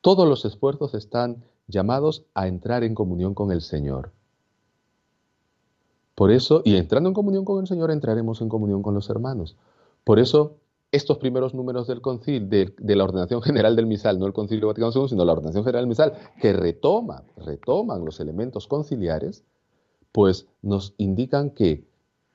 [0.00, 4.12] Todos los esfuerzos están llamados a entrar en comunión con el Señor.
[6.16, 9.54] Por eso, y entrando en comunión con el Señor, entraremos en comunión con los hermanos.
[10.02, 10.56] Por eso,
[10.90, 14.66] estos primeros números del concilio, de, de, la ordenación general del misal, no el concilio
[14.66, 19.44] Vaticano II, sino la ordenación general del misal, que retoma, retoman los elementos conciliares,
[20.10, 21.86] pues nos indican que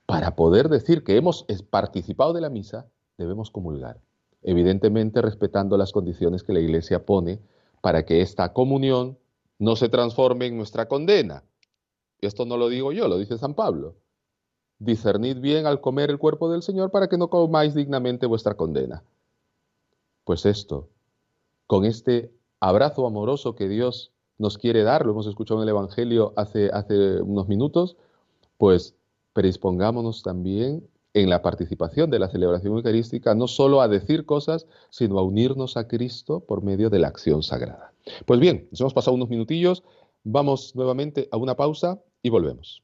[0.05, 2.86] para poder decir que hemos participado de la misa,
[3.17, 3.99] debemos comulgar,
[4.43, 7.39] evidentemente respetando las condiciones que la Iglesia pone
[7.82, 9.17] para que esta comunión
[9.57, 11.43] no se transforme en nuestra condena.
[12.22, 13.95] Y esto no lo digo yo, lo dice San Pablo.
[14.78, 19.03] Discernid bien al comer el cuerpo del Señor para que no comáis dignamente vuestra condena.
[20.24, 20.88] Pues esto,
[21.65, 26.34] con este abrazo amoroso que Dios nos quiere dar, lo hemos escuchado en el Evangelio
[26.36, 27.97] hace, hace unos minutos,
[28.57, 28.95] pues
[29.34, 35.17] predispongámonos también en la participación de la celebración eucarística, no solo a decir cosas, sino
[35.17, 37.93] a unirnos a Cristo por medio de la acción sagrada.
[38.26, 39.84] Pues bien, nos hemos pasado unos minutillos,
[40.24, 42.84] vamos nuevamente a una pausa y volvemos.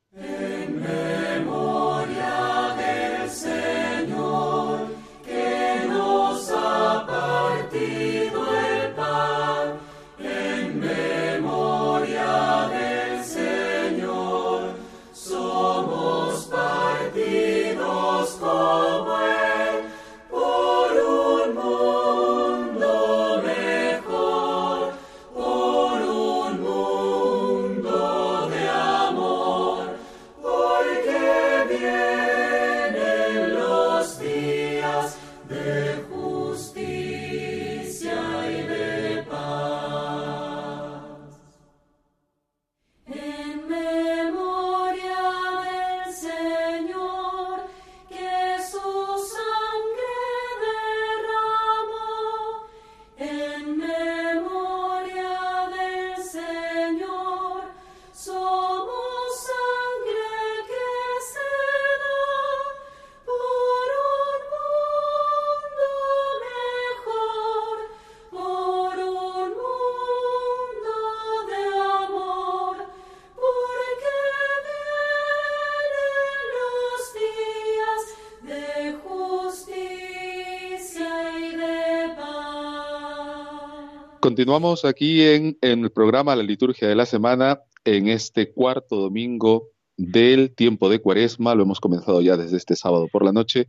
[84.37, 90.53] Continuamos aquí en, el programa La Liturgia de la Semana, en este cuarto domingo del
[90.53, 91.55] tiempo de Cuaresma.
[91.55, 93.65] Lo hemos comenzado ya desde este sábado por la noche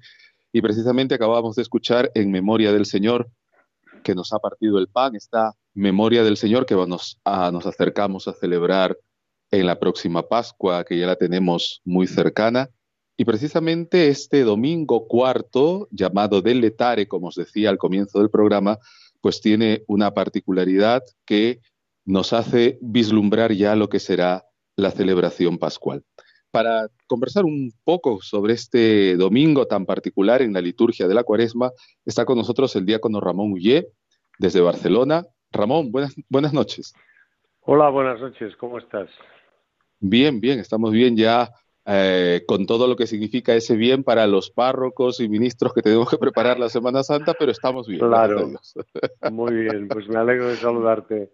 [0.52, 3.30] y precisamente acabamos de escuchar en memoria del Señor
[4.04, 8.34] que nos ha partido el pan, esta memoria del Señor que nos, nos acercamos a
[8.34, 8.98] celebrar
[9.50, 12.68] en la próxima Pascua, que ya la tenemos muy cercana.
[13.16, 18.78] Y precisamente este domingo cuarto, llamado del Letare, como os decía al comienzo del programa,
[19.20, 21.60] pues tiene una particularidad que
[22.04, 24.44] nos hace vislumbrar ya lo que será
[24.76, 26.04] la celebración pascual.
[26.50, 31.72] Para conversar un poco sobre este domingo tan particular en la liturgia de la cuaresma,
[32.06, 33.88] está con nosotros el diácono Ramón Ullé,
[34.38, 35.26] desde Barcelona.
[35.50, 36.94] Ramón, buenas, buenas noches.
[37.60, 39.10] Hola, buenas noches, ¿cómo estás?
[40.00, 41.50] Bien, bien, estamos bien ya
[41.90, 46.10] eh, con todo lo que significa ese bien para los párrocos y ministros que tenemos
[46.10, 48.00] que preparar la Semana Santa, pero estamos bien.
[48.00, 48.50] Claro.
[49.32, 51.30] Muy bien, pues me alegro de saludarte.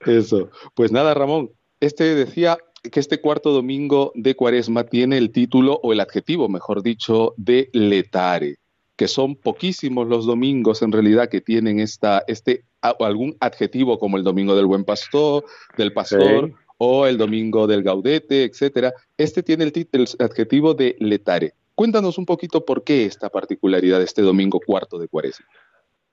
[0.00, 0.50] Eso.
[0.74, 5.94] Pues nada, Ramón, este decía que este cuarto domingo de Cuaresma tiene el título o
[5.94, 8.56] el adjetivo, mejor dicho, de letare,
[8.94, 14.22] que son poquísimos los domingos en realidad que tienen esta, este algún adjetivo como el
[14.22, 15.46] domingo del buen pastor,
[15.78, 18.92] del pastor o el domingo del gaudete, etcétera.
[19.16, 21.52] Este tiene el, el adjetivo de letare.
[21.74, 25.46] Cuéntanos un poquito por qué esta particularidad de este domingo cuarto de Cuaresma.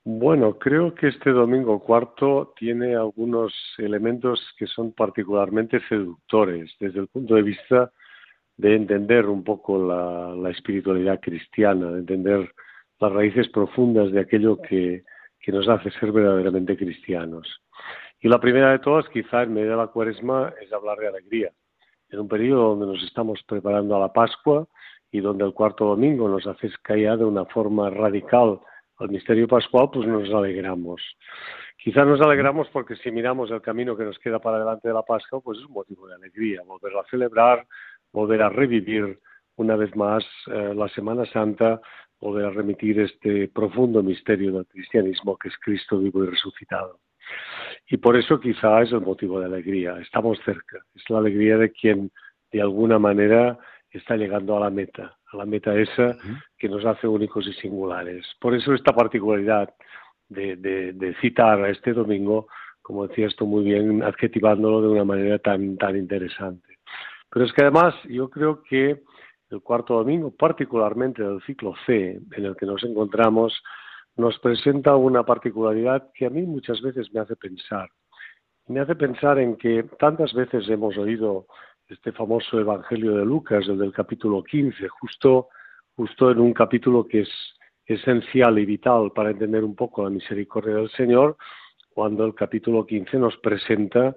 [0.07, 7.07] Bueno, creo que este domingo cuarto tiene algunos elementos que son particularmente seductores desde el
[7.07, 7.91] punto de vista
[8.55, 12.53] de entender un poco la, espiritualidad cristiana, de entender
[12.99, 15.03] las raíces profundas de aquello que,
[15.39, 17.47] que nos hace ser verdaderamente cristianos.
[18.25, 21.51] Y la primera de todas, quizá en medio de la cuaresma, es hablar de alegría.
[22.09, 24.67] En un periodo donde nos estamos preparando a la Pascua
[25.11, 28.61] y donde el cuarto domingo nos acerca ya de una forma radical
[28.97, 31.03] al misterio pascual, pues nos alegramos.
[31.77, 35.03] Quizá nos alegramos porque si miramos el camino que nos queda para delante de la
[35.03, 37.67] Pascua, pues es un motivo de alegría, volver a celebrar,
[38.11, 39.19] volver a revivir
[39.57, 41.79] una vez más eh, la Semana Santa,
[42.19, 47.01] volver a remitir este profundo misterio del cristianismo que es Cristo vivo y resucitado.
[47.87, 49.97] Y por eso quizá es el motivo de alegría.
[49.99, 50.79] Estamos cerca.
[50.95, 52.11] Es la alegría de quien
[52.51, 53.57] de alguna manera
[53.91, 56.17] está llegando a la meta, a la meta esa
[56.57, 58.25] que nos hace únicos y singulares.
[58.39, 59.73] Por eso esta particularidad
[60.29, 62.47] de, de, citar a este domingo,
[62.81, 66.77] como decías tú muy bien, adjetivándolo de una manera tan, tan interesante.
[67.29, 69.03] Pero es que además yo creo que
[69.49, 73.61] el cuarto domingo, particularmente del ciclo C, en el que nos encontramos,
[74.17, 77.89] nos presenta una particularidad que a mí muchas veces me hace pensar.
[78.67, 81.47] Me hace pensar en que tantas veces hemos oído
[81.87, 85.49] este famoso Evangelio de Lucas, el del capítulo 15, justo,
[85.95, 87.29] justo en un capítulo que es
[87.85, 91.37] esencial y vital para entender un poco la misericordia del Señor,
[91.93, 94.15] cuando el capítulo 15 nos presenta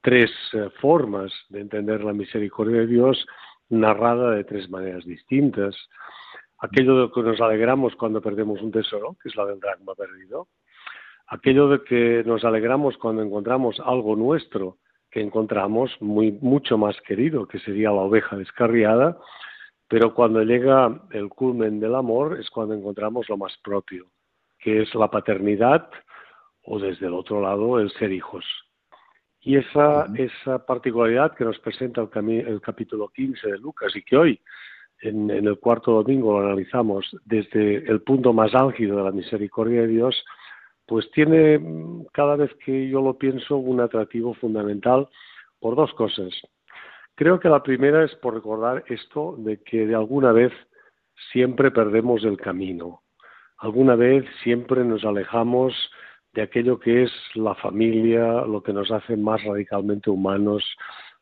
[0.00, 3.24] tres eh, formas de entender la misericordia de Dios
[3.68, 5.76] narrada de tres maneras distintas.
[6.60, 10.48] Aquello de que nos alegramos cuando perdemos un tesoro, que es la del dragma perdido.
[11.26, 14.76] Aquello de que nos alegramos cuando encontramos algo nuestro,
[15.10, 19.18] que encontramos muy, mucho más querido, que sería la oveja descarriada,
[19.88, 24.06] pero cuando llega el culmen del amor es cuando encontramos lo más propio,
[24.58, 25.90] que es la paternidad
[26.62, 28.44] o desde el otro lado el ser hijos.
[29.40, 34.16] Y esa, esa particularidad que nos presenta el, el, capítulo 15 de Lucas y que
[34.16, 34.40] hoy
[35.00, 39.88] en, el cuarto domingo lo analizamos desde el punto más álgido de la misericordia de
[39.88, 40.24] Dios,
[40.86, 41.60] pues tiene
[42.12, 45.08] cada vez que yo lo pienso un atractivo fundamental
[45.58, 46.32] por dos cosas.
[47.14, 50.52] Creo que la primera es por recordar esto de que de alguna vez
[51.32, 53.02] siempre perdemos el camino.
[53.58, 55.74] Alguna vez siempre nos alejamos
[56.32, 60.64] de aquello que es la familia, lo que nos hace más radicalmente humanos,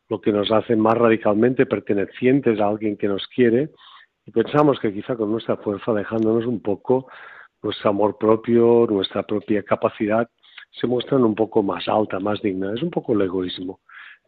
[0.09, 3.71] lo que nos hace más radicalmente pertenecientes a alguien que nos quiere,
[4.27, 7.09] y pensamos que quizá con nuestra fuerza, dejándonos un poco,
[7.63, 10.29] nuestro amor propio, nuestra propia capacidad,
[10.71, 12.73] se muestran un poco más alta, más digna.
[12.75, 13.81] Es un poco el egoísmo.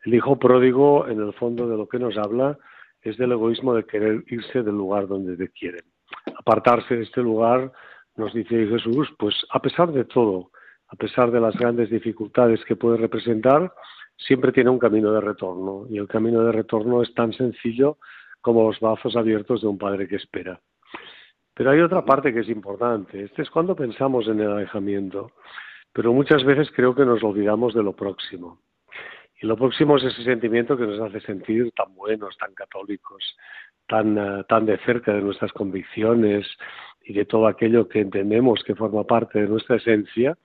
[0.04, 2.58] El hijo pródigo, en el fondo de lo que nos habla,
[3.02, 5.84] es del egoísmo de querer irse del lugar donde te quieren.
[6.38, 7.70] Apartarse de este lugar,
[8.16, 10.50] nos dice Jesús, pues a pesar de todo,
[10.88, 13.72] a pesar de las grandes dificultades que puede representar,
[14.26, 15.86] siempre tiene un camino de retorno.
[15.88, 17.98] Y el camino de retorno es tan sencillo
[18.40, 20.60] como los brazos abiertos de un padre que espera.
[21.54, 23.24] Pero hay otra parte que es importante.
[23.24, 25.32] Este es cuando pensamos en el alejamiento.
[25.92, 28.60] Pero muchas veces creo que nos olvidamos de lo próximo.
[29.42, 33.36] Y lo próximo es ese sentimiento que nos hace sentir tan buenos, tan católicos,
[33.88, 36.46] tan, eh, tan de cerca de nuestras convicciones
[37.02, 40.36] y de todo aquello que entendemos que forma parte de nuestra esencia,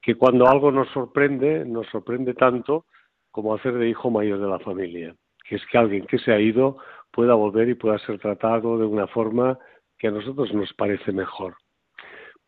[0.00, 2.86] que cuando algo nos sorprende, nos sorprende tanto
[3.30, 5.14] como hacer de hijo mayor de la familia,
[5.48, 6.78] que es que alguien que se ha ido
[7.10, 9.58] pueda volver y pueda ser tratado de una forma
[9.98, 11.56] que a nosotros nos parece mejor.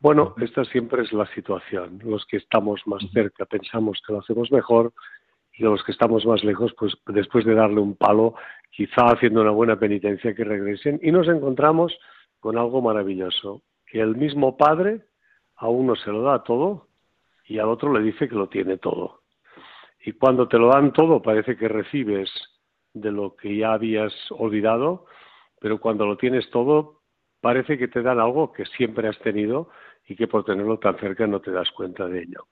[0.01, 2.01] Bueno, esta siempre es la situación.
[2.05, 4.93] Los que estamos más cerca pensamos que lo hacemos mejor
[5.53, 8.35] y los que estamos más lejos, pues después de darle un palo,
[8.71, 11.97] quizá haciendo una buena penitencia, que regresen y nos encontramos
[12.41, 15.03] con algo maravilloso, que el mismo Padre
[15.57, 16.89] a uno se lo da todo
[17.47, 19.22] y al otro le dice que lo tiene todo.
[20.05, 22.31] Y cuando te lo dan todo parece que recibes
[22.93, 25.07] de lo que ya habías olvidado,
[25.61, 27.03] pero cuando lo tienes todo
[27.41, 29.71] parece que te dan algo que siempre has tenido
[30.07, 32.47] y que por tenerlo tan cerca no te das cuenta de ello.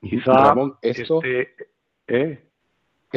[0.00, 1.54] Quizá este,
[2.06, 2.45] ¿Eh?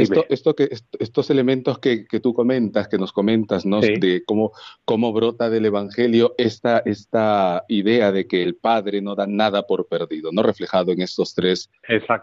[0.04, 0.70] Esto, esto que,
[1.00, 3.82] estos elementos que, tú comentas, que nos comentas, ¿no?
[3.82, 4.52] De cómo,
[4.86, 9.88] cómo brota del Evangelio esta, esta idea de que el Padre no da nada por
[9.88, 10.44] perdido, ¿no?
[10.44, 11.70] Reflejado en estos tres,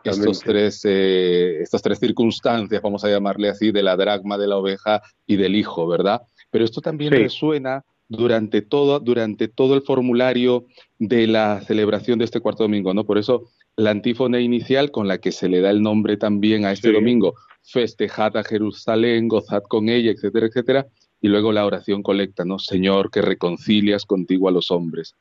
[0.05, 4.57] estos tres, eh, estas tres circunstancias, vamos a llamarle así, de la dragma de la
[4.57, 6.23] oveja y del hijo, ¿verdad?
[6.51, 10.67] Pero esto también resuena durante todo, durante todo el formulario
[10.99, 13.05] de la celebración de este cuarto domingo, ¿no?
[13.05, 16.73] Por eso la antífona inicial con la que se le da el nombre también a
[16.73, 17.35] este domingo,
[17.67, 20.87] festejad a Jerusalén, gozad con ella, etcétera, etcétera,
[21.21, 22.59] y luego la oración colecta, ¿no?
[22.59, 25.15] Señor, que reconcilias contigo a los hombres.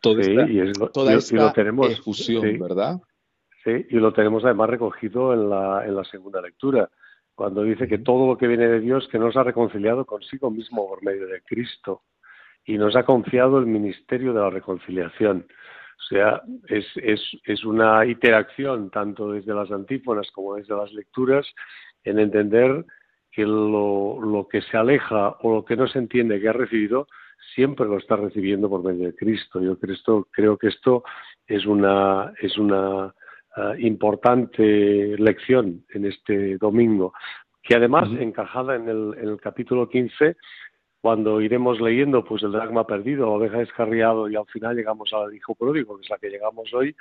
[0.00, 1.52] Toda esta, y toda esta
[1.88, 3.00] efusión, ¿verdad?
[3.64, 6.88] Sí, y lo tenemos además recogido en la, en la segunda lectura,
[7.34, 10.88] cuando dice que todo lo que viene de Dios, que nos ha reconciliado consigo mismo
[10.88, 12.02] por medio de Cristo
[12.64, 15.46] y nos ha confiado el ministerio de la reconciliación.
[16.00, 21.46] O sea, es, es, es una interacción tanto desde las antífonas como desde las lecturas
[22.04, 22.84] en entender
[23.30, 27.06] que lo, lo, que se aleja o lo que no se entiende que ha recibido,
[27.54, 29.60] siempre lo está recibiendo por medio de Cristo.
[29.60, 31.04] Yo creo, creo que esto
[31.46, 37.12] es una, es una uh, importante lección en este domingo,
[37.62, 38.22] que además, uh -huh.
[38.22, 40.36] encajada en el, en el capítulo 15,
[41.00, 45.54] cuando iremos leyendo pues el dragma perdido, oveja descarriado y al final llegamos al hijo
[45.54, 46.94] pródigo, que es la que llegamos hoy,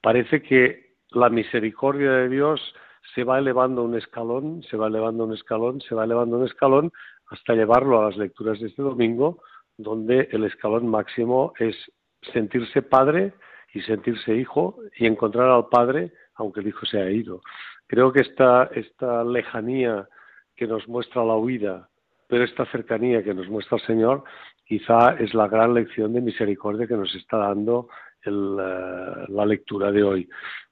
[0.00, 2.74] parece que la misericordia de Dios
[3.14, 6.92] se va elevando un escalón, se va elevando un escalón, se va elevando un escalón
[7.26, 9.42] hasta llevarlo a las lecturas de este domingo,
[9.76, 11.76] donde el escalón máximo es
[12.32, 13.32] sentirse padre
[13.74, 17.42] y sentirse hijo y encontrar al padre aunque el hijo se ha ido.
[17.86, 20.08] Creo que esta, esta lejanía
[20.56, 21.88] que nos muestra la huida
[22.32, 24.24] pero esta cercanía que nos muestra el Señor
[24.64, 27.90] quizá es la gran lección de misericordia que nos está dando
[28.22, 30.26] el, uh, la lectura de hoy.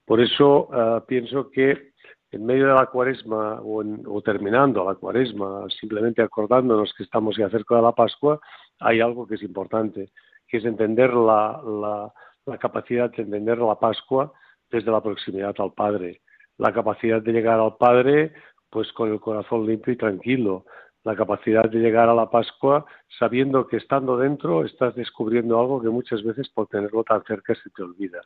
[0.07, 1.91] Por eso uh, pienso que
[2.31, 7.77] en medio de la cuaresma o, terminando la cuaresma, simplemente acordándonos que estamos ya cerca
[7.77, 8.41] de la Pascua,
[8.79, 10.13] hay algo que es importante,
[10.49, 12.11] que es entender la,
[12.47, 14.33] la capacidad de entender la Pascua
[14.71, 16.23] desde la proximidad al Padre,
[16.57, 18.33] la capacidad de llegar al Padre
[18.71, 20.65] pues con el corazón limpio y tranquilo,
[21.05, 22.85] la capacidad de llegar a la Pascua
[23.19, 27.71] sabiendo que estando dentro estás descubriendo algo que muchas veces por tenerlo tan cerca se
[27.71, 28.21] te olvida.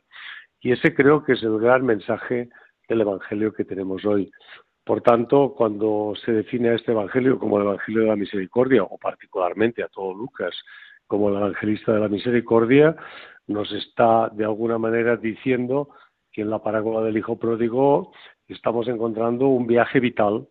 [0.61, 2.49] Y ese creo que es el gran mensaje
[2.87, 4.31] del Evangelio que tenemos hoy.
[4.83, 8.97] Por tanto, cuando se define a este Evangelio como el Evangelio de la Misericordia, o
[8.97, 10.55] particularmente a todo Lucas
[11.07, 12.95] como el Evangelista de la Misericordia,
[13.47, 15.89] nos está de alguna manera diciendo
[16.31, 18.11] que en la parábola del Hijo Pródigo
[18.47, 20.47] estamos encontrando un viaje vital,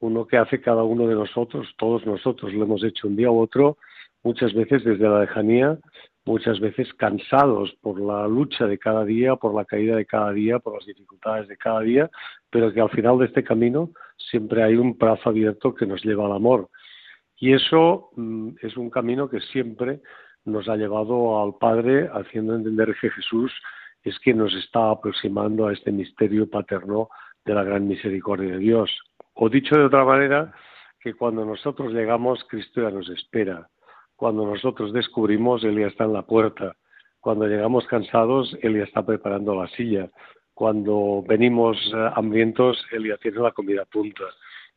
[0.00, 3.40] uno que hace cada uno de nosotros, todos nosotros lo hemos hecho un día u
[3.40, 3.76] otro,
[4.22, 5.78] muchas veces desde la lejanía,
[6.24, 10.58] muchas veces cansados por la lucha de cada día, por la caída de cada día,
[10.58, 12.10] por las dificultades de cada día,
[12.50, 16.26] pero que al final de este camino siempre hay un brazo abierto que nos lleva
[16.26, 16.68] al amor.
[17.36, 20.00] Y eso mm, es un camino que siempre
[20.44, 23.52] nos ha llevado al Padre, haciendo entender que Jesús
[24.02, 27.08] es quien nos está aproximando a este misterio paterno
[27.44, 28.90] de la gran misericordia de Dios.
[29.34, 30.52] O dicho de otra manera,
[31.00, 33.68] que cuando nosotros llegamos, Cristo ya nos espera.
[34.16, 36.76] Cuando nosotros descubrimos, Él ya está en la puerta.
[37.20, 40.10] Cuando llegamos cansados, Él ya está preparando la silla.
[40.52, 44.24] Cuando venimos eh, hambrientos, Él ya tiene la comida a punta.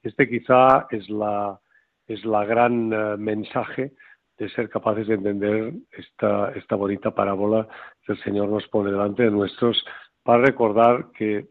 [0.02, 1.60] Este quizá es la,
[2.08, 3.94] es la gran eh, mensaje
[4.38, 7.68] de ser capaces de entender esta, esta bonita parábola
[8.06, 9.86] que el Señor nos pone delante de nuestros
[10.24, 11.48] para recordar que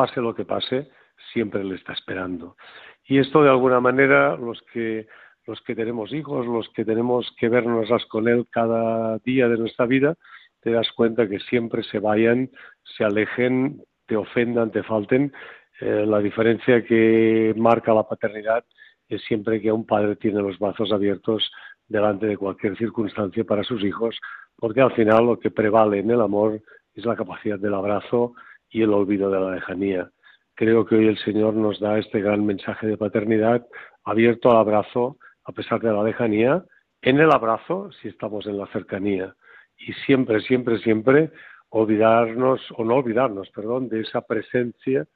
[0.00, 0.88] pase lo que pase,
[1.34, 2.56] siempre le está esperando.
[3.04, 5.06] Y esto de alguna manera los que
[5.46, 9.84] los que tenemos hijos, los que tenemos que vernos con él cada día de nuestra
[9.84, 10.14] vida,
[10.60, 12.50] te das cuenta que siempre se vayan,
[12.96, 15.32] se alejen, te ofendan, te falten.
[15.80, 18.64] Eh, la diferencia que marca la paternidad
[19.08, 21.50] es siempre que un padre tiene los brazos abiertos
[21.88, 24.18] delante de cualquier circunstancia para sus hijos,
[24.56, 26.62] porque al final lo que prevale en el amor
[26.94, 28.34] es la capacidad del abrazo
[28.70, 30.10] y el olvido de la lejanía.
[30.54, 33.66] Creo que hoy el Señor nos da este gran mensaje de paternidad
[34.04, 36.64] abierto al abrazo a pesar de la lejanía,
[37.02, 39.34] en el abrazo si estamos en la cercanía
[39.78, 41.30] y siempre, siempre, siempre
[41.70, 45.06] olvidarnos o no olvidarnos, perdón, de esa presencia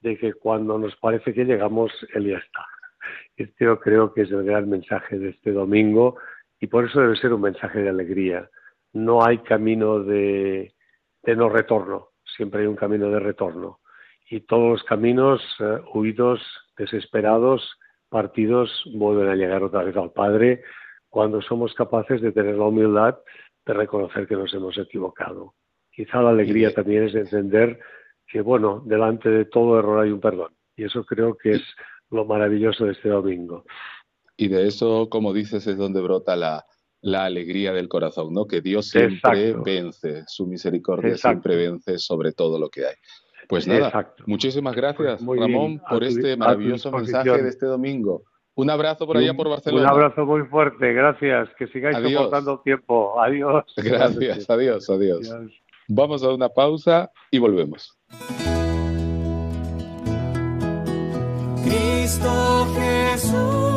[0.00, 2.66] de que cuando nos parece que llegamos, Él ya está.
[3.36, 6.18] Este yo creo que es el gran mensaje de este domingo
[6.60, 8.48] y por eso debe ser un mensaje de alegría.
[8.92, 10.74] No hay camino de,
[11.22, 13.80] de no retorno, siempre hay un camino de retorno.
[14.28, 16.40] Y todos los caminos eh, huidos,
[16.76, 17.78] desesperados,
[18.08, 20.62] partidos vuelven a llegar otra vez al Padre
[21.08, 23.18] cuando somos capaces de tener la humildad
[23.66, 25.54] de reconocer que nos hemos equivocado.
[25.90, 27.78] Quizá la alegría también es entender
[28.26, 30.52] que, bueno, delante de todo error hay un perdón.
[30.76, 31.62] Y eso creo que es
[32.10, 33.64] lo maravilloso de este domingo.
[34.36, 36.64] Y de eso, como dices, es donde brota la,
[37.04, 38.46] la alegría del corazón, ¿no?
[38.46, 42.94] Que Dios siempre vence, su misericordia siempre vence sobre todo lo que hay.
[43.46, 48.22] Pues nada, muchísimas gracias, pues Ramón, por este maravilloso mensaje de este domingo.
[48.56, 49.82] Un abrazo por allá por Barcelona.
[49.82, 51.48] Un abrazo muy fuerte, gracias.
[51.58, 53.20] Que sigáis soportando tiempo.
[53.20, 53.64] Adiós.
[53.76, 55.28] Gracias, adiós, adiós.
[55.88, 57.98] Vamos a una pausa y volvemos.
[61.64, 63.73] Cristo Jesús,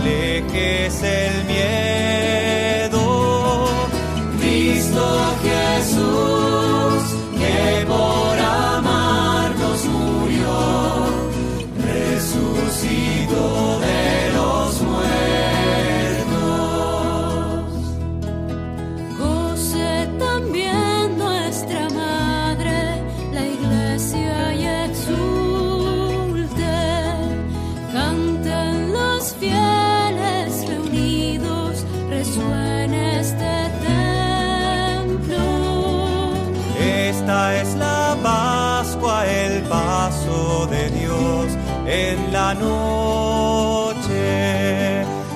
[0.00, 1.59] alejes el miedo.
[42.32, 44.04] La noche.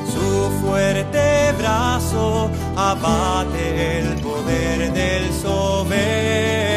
[0.06, 6.73] Su fuerte brazo abate el poder del soberbio.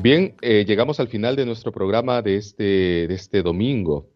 [0.00, 2.62] Bien, eh, llegamos al final de nuestro programa de este,
[3.08, 4.06] de este domingo,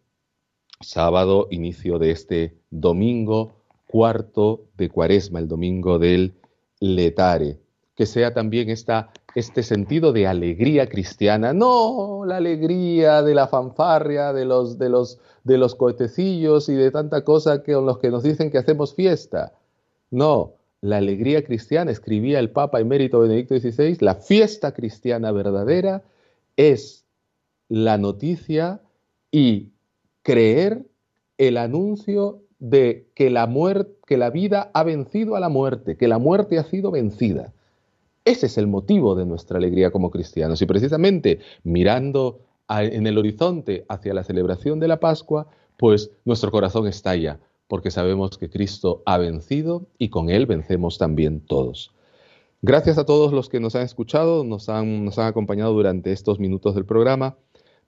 [0.79, 6.35] sábado, inicio de este domingo cuarto de cuaresma, el domingo del
[6.79, 7.59] letare.
[7.95, 14.31] Que sea también esta, este sentido de alegría cristiana, no la alegría de la fanfarria,
[14.31, 18.09] de los, de los, de los cohetecillos y de tanta cosa que, con los que
[18.09, 19.51] nos dicen que hacemos fiesta.
[20.11, 20.53] No,
[20.83, 26.03] la alegría cristiana, escribía el Papa emérito Benedicto XVI, la fiesta cristiana verdadera
[26.57, 27.05] es
[27.69, 28.81] la noticia
[29.31, 29.69] y
[30.23, 30.85] creer
[31.37, 33.49] el anuncio de que la,
[34.05, 37.53] que la vida ha vencido a la muerte, que la muerte ha sido vencida.
[38.25, 40.61] Ese es el motivo de nuestra alegría como cristianos.
[40.61, 46.87] Y precisamente mirando en el horizonte hacia la celebración de la Pascua, pues nuestro corazón
[46.87, 51.93] estalla, porque sabemos que Cristo ha vencido y con Él vencemos también todos.
[52.61, 56.85] Gracias a todos los que nos han escuchado, nos han, acompañado durante estos minutos del
[56.85, 57.35] programa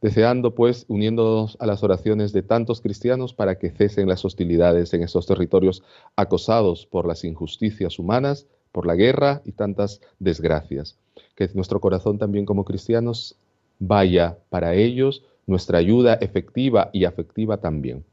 [0.02, 5.02] deseando pues, uniéndonos a las oraciones de tantos cristianos para que cesen las hostilidades en
[5.02, 5.84] estos territorios
[6.16, 10.98] acosados por las injusticias humanas, por la guerra y tantas desgracias.
[11.36, 13.36] Que nuestro corazón también como cristianos
[13.80, 18.04] vaya para ellos, nuestra ayuda efectiva y afectiva también.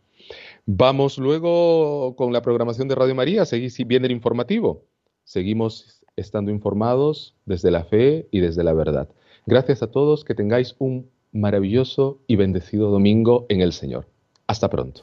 [0.67, 4.85] Vamos luego con la programación de Radio María, seguir viene el informativo.
[5.25, 9.09] Seguimos estando informados desde la fe y desde la verdad.
[9.47, 14.07] Gracias a todos, que tengáis un maravilloso y bendecido domingo en el Señor.
[14.47, 15.03] Hasta pronto.